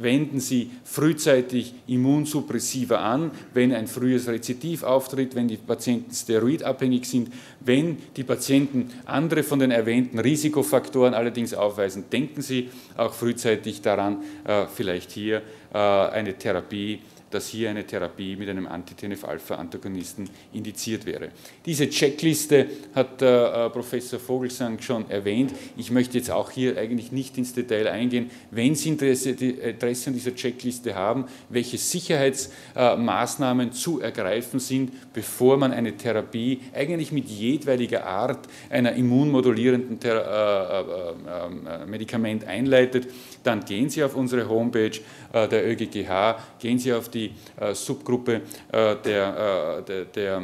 wenden 0.00 0.40
Sie 0.40 0.70
frühzeitig 0.84 1.74
Immunsuppressiva 1.86 2.96
an, 2.96 3.30
wenn 3.52 3.72
ein 3.72 3.86
frühes 3.86 4.28
Rezidiv 4.28 4.82
auftritt, 4.82 5.34
wenn 5.34 5.48
die 5.48 5.56
Patienten 5.56 6.14
steroidabhängig 6.14 7.08
sind, 7.08 7.32
wenn 7.60 7.98
die 8.16 8.24
Patienten 8.24 8.90
andere 9.04 9.42
von 9.42 9.58
den 9.58 9.70
erwähnten 9.70 10.18
Risikofaktoren 10.18 11.14
allerdings 11.14 11.54
aufweisen, 11.54 12.04
denken 12.10 12.42
Sie 12.42 12.70
auch 12.96 13.12
frühzeitig 13.12 13.82
daran, 13.82 14.22
äh, 14.44 14.66
vielleicht 14.74 15.10
hier 15.12 15.42
äh, 15.72 15.78
eine 15.78 16.34
Therapie 16.34 17.00
dass 17.34 17.48
hier 17.48 17.70
eine 17.70 17.84
Therapie 17.84 18.36
mit 18.36 18.48
einem 18.48 18.66
Anti-TNF-Alpha-Antagonisten 18.66 20.30
indiziert 20.52 21.04
wäre. 21.04 21.30
Diese 21.66 21.88
Checkliste 21.90 22.66
hat 22.94 23.20
äh, 23.22 23.68
Professor 23.70 24.20
Vogelsang 24.20 24.80
schon 24.80 25.10
erwähnt. 25.10 25.52
Ich 25.76 25.90
möchte 25.90 26.18
jetzt 26.18 26.30
auch 26.30 26.50
hier 26.50 26.78
eigentlich 26.78 27.10
nicht 27.10 27.36
ins 27.36 27.52
Detail 27.52 27.88
eingehen. 27.88 28.30
Wenn 28.50 28.76
Sie 28.76 28.90
Interesse, 28.90 29.30
Interesse 29.30 30.10
an 30.10 30.14
dieser 30.14 30.34
Checkliste 30.34 30.94
haben, 30.94 31.24
welche 31.48 31.76
Sicherheitsmaßnahmen 31.76 33.68
äh, 33.68 33.72
zu 33.72 34.00
ergreifen 34.00 34.60
sind, 34.60 34.92
bevor 35.12 35.56
man 35.56 35.72
eine 35.72 35.96
Therapie 35.96 36.60
eigentlich 36.72 37.10
mit 37.10 37.28
jedweiger 37.28 38.06
Art 38.06 38.46
einer 38.70 38.92
immunmodulierenden 38.92 39.98
Thera 39.98 40.80
äh, 40.80 41.80
äh, 41.80 41.82
äh 41.82 41.86
Medikament 41.86 42.44
einleitet, 42.44 43.08
dann 43.42 43.64
gehen 43.64 43.90
Sie 43.90 44.02
auf 44.04 44.14
unsere 44.14 44.48
Homepage 44.48 45.00
äh, 45.32 45.48
der 45.48 45.68
ÖGGH, 45.68 46.38
gehen 46.60 46.78
Sie 46.78 46.92
auf 46.92 47.08
die 47.08 47.23
äh, 47.60 47.74
Subgruppe 47.74 48.42
äh, 48.72 48.96
der, 49.04 49.82
der, 49.82 50.04
der 50.04 50.42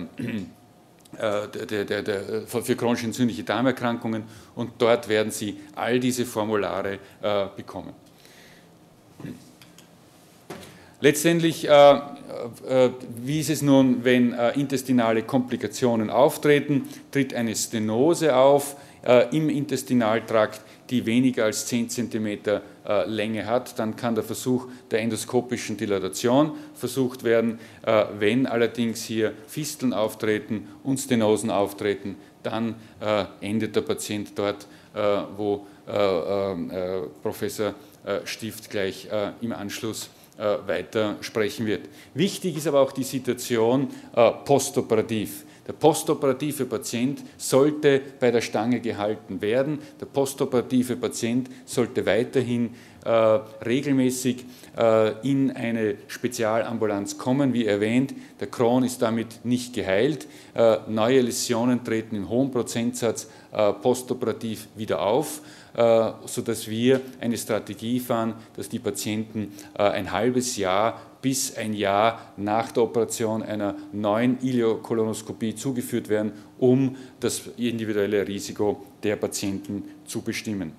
der, 1.18 1.84
der, 1.84 2.02
der, 2.02 2.22
für 2.46 2.76
chronisch 2.76 3.04
entzündliche 3.04 3.42
Darmerkrankungen 3.42 4.24
und 4.54 4.70
dort 4.78 5.08
werden 5.08 5.32
Sie 5.32 5.58
all 5.74 5.98
diese 5.98 6.24
Formulare 6.24 6.98
äh, 7.20 7.46
bekommen. 7.56 7.92
Letztendlich, 11.00 11.68
äh, 11.68 11.72
äh, 11.72 12.90
wie 13.22 13.40
ist 13.40 13.50
es 13.50 13.62
nun, 13.62 14.04
wenn 14.04 14.34
intestinale 14.54 15.22
Komplikationen 15.22 16.10
auftreten? 16.10 16.88
Tritt 17.10 17.34
eine 17.34 17.54
Stenose 17.56 18.36
auf 18.36 18.76
im 19.30 19.48
Intestinaltrakt, 19.48 20.60
die 20.90 21.06
weniger 21.06 21.44
als 21.44 21.66
10 21.66 21.88
cm 21.88 22.26
äh, 22.26 23.06
Länge 23.06 23.46
hat, 23.46 23.78
dann 23.78 23.94
kann 23.94 24.14
der 24.14 24.24
Versuch 24.24 24.66
der 24.90 25.00
endoskopischen 25.00 25.76
Dilatation 25.76 26.52
versucht 26.74 27.22
werden. 27.22 27.60
Äh, 27.86 28.06
wenn 28.18 28.46
allerdings 28.46 29.04
hier 29.04 29.32
Fisteln 29.46 29.92
auftreten 29.92 30.68
und 30.82 30.98
Stenosen 30.98 31.50
auftreten, 31.50 32.16
dann 32.42 32.74
äh, 33.00 33.24
endet 33.40 33.76
der 33.76 33.82
Patient 33.82 34.32
dort, 34.34 34.66
wo 35.36 35.66
Professor 37.22 37.74
Stift 38.24 38.70
gleich 38.70 39.06
im 39.40 39.52
Anschluss 39.52 40.10
weiter 40.66 41.16
sprechen 41.20 41.64
wird. 41.66 41.88
Wichtig 42.12 42.56
ist 42.56 42.66
aber 42.66 42.80
auch 42.80 42.90
die 42.90 43.04
Situation 43.04 43.86
postoperativ. 44.44 45.44
Der 45.70 45.76
postoperative 45.76 46.64
Patient 46.64 47.22
sollte 47.36 48.02
bei 48.18 48.32
der 48.32 48.40
Stange 48.40 48.80
gehalten 48.80 49.40
werden. 49.40 49.78
Der 50.00 50.06
postoperative 50.06 50.96
Patient 50.96 51.48
sollte 51.64 52.04
weiterhin 52.06 52.70
äh, 53.04 53.08
regelmäßig 53.08 54.46
äh, 54.76 55.12
in 55.22 55.52
eine 55.52 55.94
Spezialambulanz 56.08 57.18
kommen. 57.18 57.54
Wie 57.54 57.66
erwähnt, 57.66 58.14
der 58.40 58.48
Crohn 58.48 58.82
ist 58.82 59.00
damit 59.00 59.44
nicht 59.44 59.72
geheilt. 59.72 60.26
Äh, 60.54 60.78
neue 60.88 61.20
Läsionen 61.20 61.84
treten 61.84 62.16
in 62.16 62.28
hohem 62.28 62.50
Prozentsatz 62.50 63.30
äh, 63.52 63.72
postoperativ 63.72 64.66
wieder 64.74 65.00
auf, 65.00 65.40
äh, 65.76 66.10
sodass 66.26 66.68
wir 66.68 67.00
eine 67.20 67.38
Strategie 67.38 68.00
fahren, 68.00 68.34
dass 68.56 68.68
die 68.68 68.80
Patienten 68.80 69.52
äh, 69.78 69.84
ein 69.84 70.10
halbes 70.10 70.56
Jahr 70.56 71.00
bis 71.22 71.56
ein 71.56 71.74
Jahr 71.74 72.32
nach 72.36 72.72
der 72.72 72.84
Operation 72.84 73.42
einer 73.42 73.76
neuen 73.92 74.40
Iliokolonoskopie 74.40 75.54
zugeführt 75.54 76.08
werden, 76.08 76.32
um 76.58 76.96
das 77.20 77.42
individuelle 77.56 78.26
Risiko 78.26 78.84
der 79.02 79.16
Patienten 79.16 79.84
zu 80.04 80.22
bestimmen. 80.22 80.72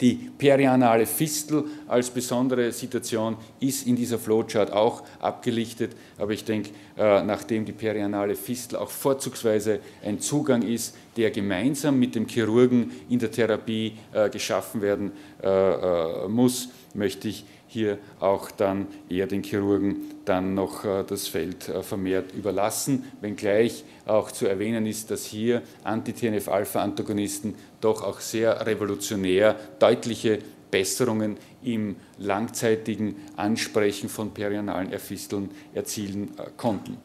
Die 0.00 0.30
perianale 0.36 1.06
Fistel 1.06 1.64
als 1.88 2.10
besondere 2.10 2.70
Situation 2.70 3.36
ist 3.60 3.86
in 3.86 3.96
dieser 3.96 4.18
Flowchart 4.18 4.70
auch 4.70 5.02
abgelichtet, 5.20 5.96
aber 6.18 6.32
ich 6.32 6.44
denke, 6.44 6.70
nachdem 6.96 7.64
die 7.64 7.72
perianale 7.72 8.36
Fistel 8.36 8.76
auch 8.76 8.90
vorzugsweise 8.90 9.80
ein 10.02 10.18
Zugang 10.18 10.62
ist, 10.62 10.96
der 11.16 11.30
gemeinsam 11.30 11.98
mit 11.98 12.14
dem 12.14 12.26
Chirurgen 12.26 12.90
in 13.08 13.18
der 13.18 13.30
Therapie 13.30 13.96
äh, 14.12 14.30
geschaffen 14.30 14.80
werden 14.80 15.12
äh, 15.42 16.26
muss, 16.28 16.68
möchte 16.94 17.28
ich 17.28 17.44
hier 17.68 17.98
auch 18.20 18.50
dann 18.50 18.86
eher 19.08 19.26
den 19.26 19.42
Chirurgen 19.42 19.96
dann 20.24 20.54
noch 20.54 20.84
äh, 20.84 21.04
das 21.06 21.28
Feld 21.28 21.68
äh, 21.68 21.82
vermehrt 21.82 22.32
überlassen, 22.32 23.04
wenngleich 23.20 23.84
auch 24.06 24.30
zu 24.30 24.46
erwähnen 24.46 24.86
ist, 24.86 25.10
dass 25.10 25.24
hier 25.24 25.62
Anti-TNF-Alpha-Antagonisten 25.84 27.54
doch 27.80 28.02
auch 28.02 28.20
sehr 28.20 28.66
revolutionär 28.66 29.56
deutliche 29.78 30.38
Besserungen 30.70 31.36
im 31.62 31.96
langzeitigen 32.18 33.16
Ansprechen 33.36 34.08
von 34.08 34.32
perianalen 34.32 34.92
Erfisteln 34.92 35.50
erzielen 35.74 36.32
äh, 36.38 36.50
konnten. 36.56 36.98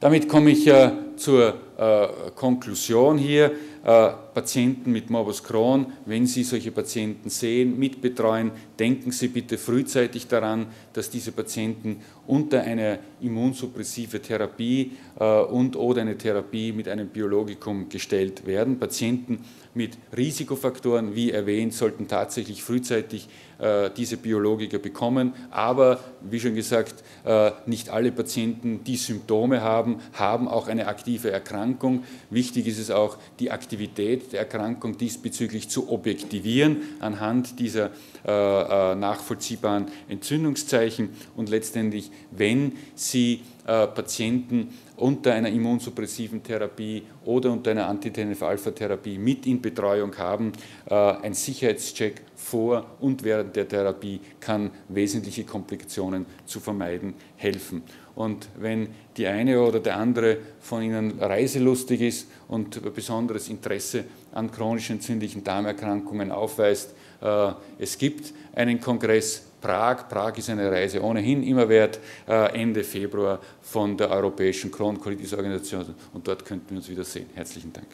Damit 0.00 0.28
komme 0.28 0.50
ich 0.50 0.70
zur 1.16 1.54
Konklusion 2.34 3.18
hier. 3.18 3.52
Äh, 3.88 4.10
Patienten 4.34 4.92
mit 4.92 5.08
Morbus 5.08 5.42
Crohn, 5.42 5.86
wenn 6.04 6.26
Sie 6.26 6.42
solche 6.42 6.72
Patienten 6.72 7.30
sehen, 7.30 7.78
mitbetreuen, 7.78 8.50
denken 8.78 9.12
Sie 9.12 9.28
bitte 9.28 9.56
frühzeitig 9.56 10.26
daran, 10.26 10.66
dass 10.92 11.08
diese 11.08 11.32
Patienten 11.32 12.02
unter 12.26 12.60
eine 12.60 12.98
immunsuppressive 13.22 14.20
Therapie 14.20 14.92
äh, 15.18 15.40
und 15.40 15.74
oder 15.74 16.02
eine 16.02 16.18
Therapie 16.18 16.72
mit 16.72 16.86
einem 16.86 17.08
Biologikum 17.08 17.88
gestellt 17.88 18.46
werden. 18.46 18.78
Patienten 18.78 19.38
mit 19.72 19.96
Risikofaktoren, 20.14 21.14
wie 21.14 21.30
erwähnt, 21.30 21.72
sollten 21.72 22.08
tatsächlich 22.08 22.62
frühzeitig 22.62 23.26
äh, 23.26 23.47
diese 23.96 24.16
Biologika 24.16 24.78
bekommen. 24.78 25.32
Aber, 25.50 25.98
wie 26.20 26.38
schon 26.38 26.54
gesagt, 26.54 27.02
nicht 27.66 27.90
alle 27.90 28.12
Patienten, 28.12 28.84
die 28.84 28.96
Symptome 28.96 29.62
haben, 29.62 29.96
haben 30.12 30.46
auch 30.46 30.68
eine 30.68 30.86
aktive 30.86 31.30
Erkrankung. 31.30 32.04
Wichtig 32.30 32.68
ist 32.68 32.78
es 32.78 32.90
auch, 32.90 33.18
die 33.40 33.50
Aktivität 33.50 34.32
der 34.32 34.40
Erkrankung 34.40 34.96
diesbezüglich 34.96 35.68
zu 35.68 35.90
objektivieren 35.90 36.82
anhand 37.00 37.58
dieser 37.58 37.90
äh, 38.26 38.30
äh, 38.30 38.94
nachvollziehbaren 38.94 39.86
Entzündungszeichen 40.08 41.10
und 41.36 41.48
letztendlich, 41.48 42.10
wenn 42.30 42.72
Sie 42.94 43.42
äh, 43.66 43.86
Patienten 43.86 44.74
unter 44.96 45.34
einer 45.34 45.48
immunsuppressiven 45.48 46.42
Therapie 46.42 47.04
oder 47.24 47.52
unter 47.52 47.70
einer 47.70 47.86
Anti-TNF-Alpha-Therapie 47.86 49.18
mit 49.18 49.46
in 49.46 49.62
Betreuung 49.62 50.16
haben, 50.18 50.52
äh, 50.90 50.94
ein 50.94 51.34
Sicherheitscheck 51.34 52.22
vor 52.48 52.86
und 53.00 53.22
während 53.24 53.54
der 53.56 53.68
Therapie 53.68 54.20
kann 54.40 54.70
wesentliche 54.88 55.44
Komplikationen 55.44 56.24
zu 56.46 56.60
vermeiden 56.60 57.14
helfen. 57.36 57.82
Und 58.14 58.48
wenn 58.58 58.88
die 59.16 59.26
eine 59.26 59.60
oder 59.60 59.80
der 59.80 59.96
andere 59.96 60.38
von 60.60 60.82
Ihnen 60.82 61.18
reiselustig 61.20 62.00
ist 62.00 62.28
und 62.48 62.94
besonderes 62.94 63.48
Interesse 63.48 64.04
an 64.32 64.50
chronisch 64.50 64.90
entzündlichen 64.90 65.44
Darmerkrankungen 65.44 66.32
aufweist, 66.32 66.94
äh, 67.20 67.52
es 67.78 67.98
gibt 67.98 68.32
einen 68.54 68.80
Kongress 68.80 69.42
Prag. 69.60 70.08
Prag 70.08 70.38
ist 70.38 70.50
eine 70.50 70.70
Reise 70.70 71.02
ohnehin 71.02 71.42
immer 71.42 71.68
wert, 71.68 71.98
äh, 72.28 72.60
Ende 72.60 72.84
Februar 72.84 73.40
von 73.60 73.96
der 73.96 74.10
Europäischen 74.10 74.70
Crohn-Colitis-Organisation 74.70 75.94
und 76.14 76.26
dort 76.26 76.44
könnten 76.44 76.70
wir 76.70 76.78
uns 76.78 76.88
wieder 76.88 77.04
sehen. 77.04 77.26
Herzlichen 77.34 77.72
Dank. 77.72 77.88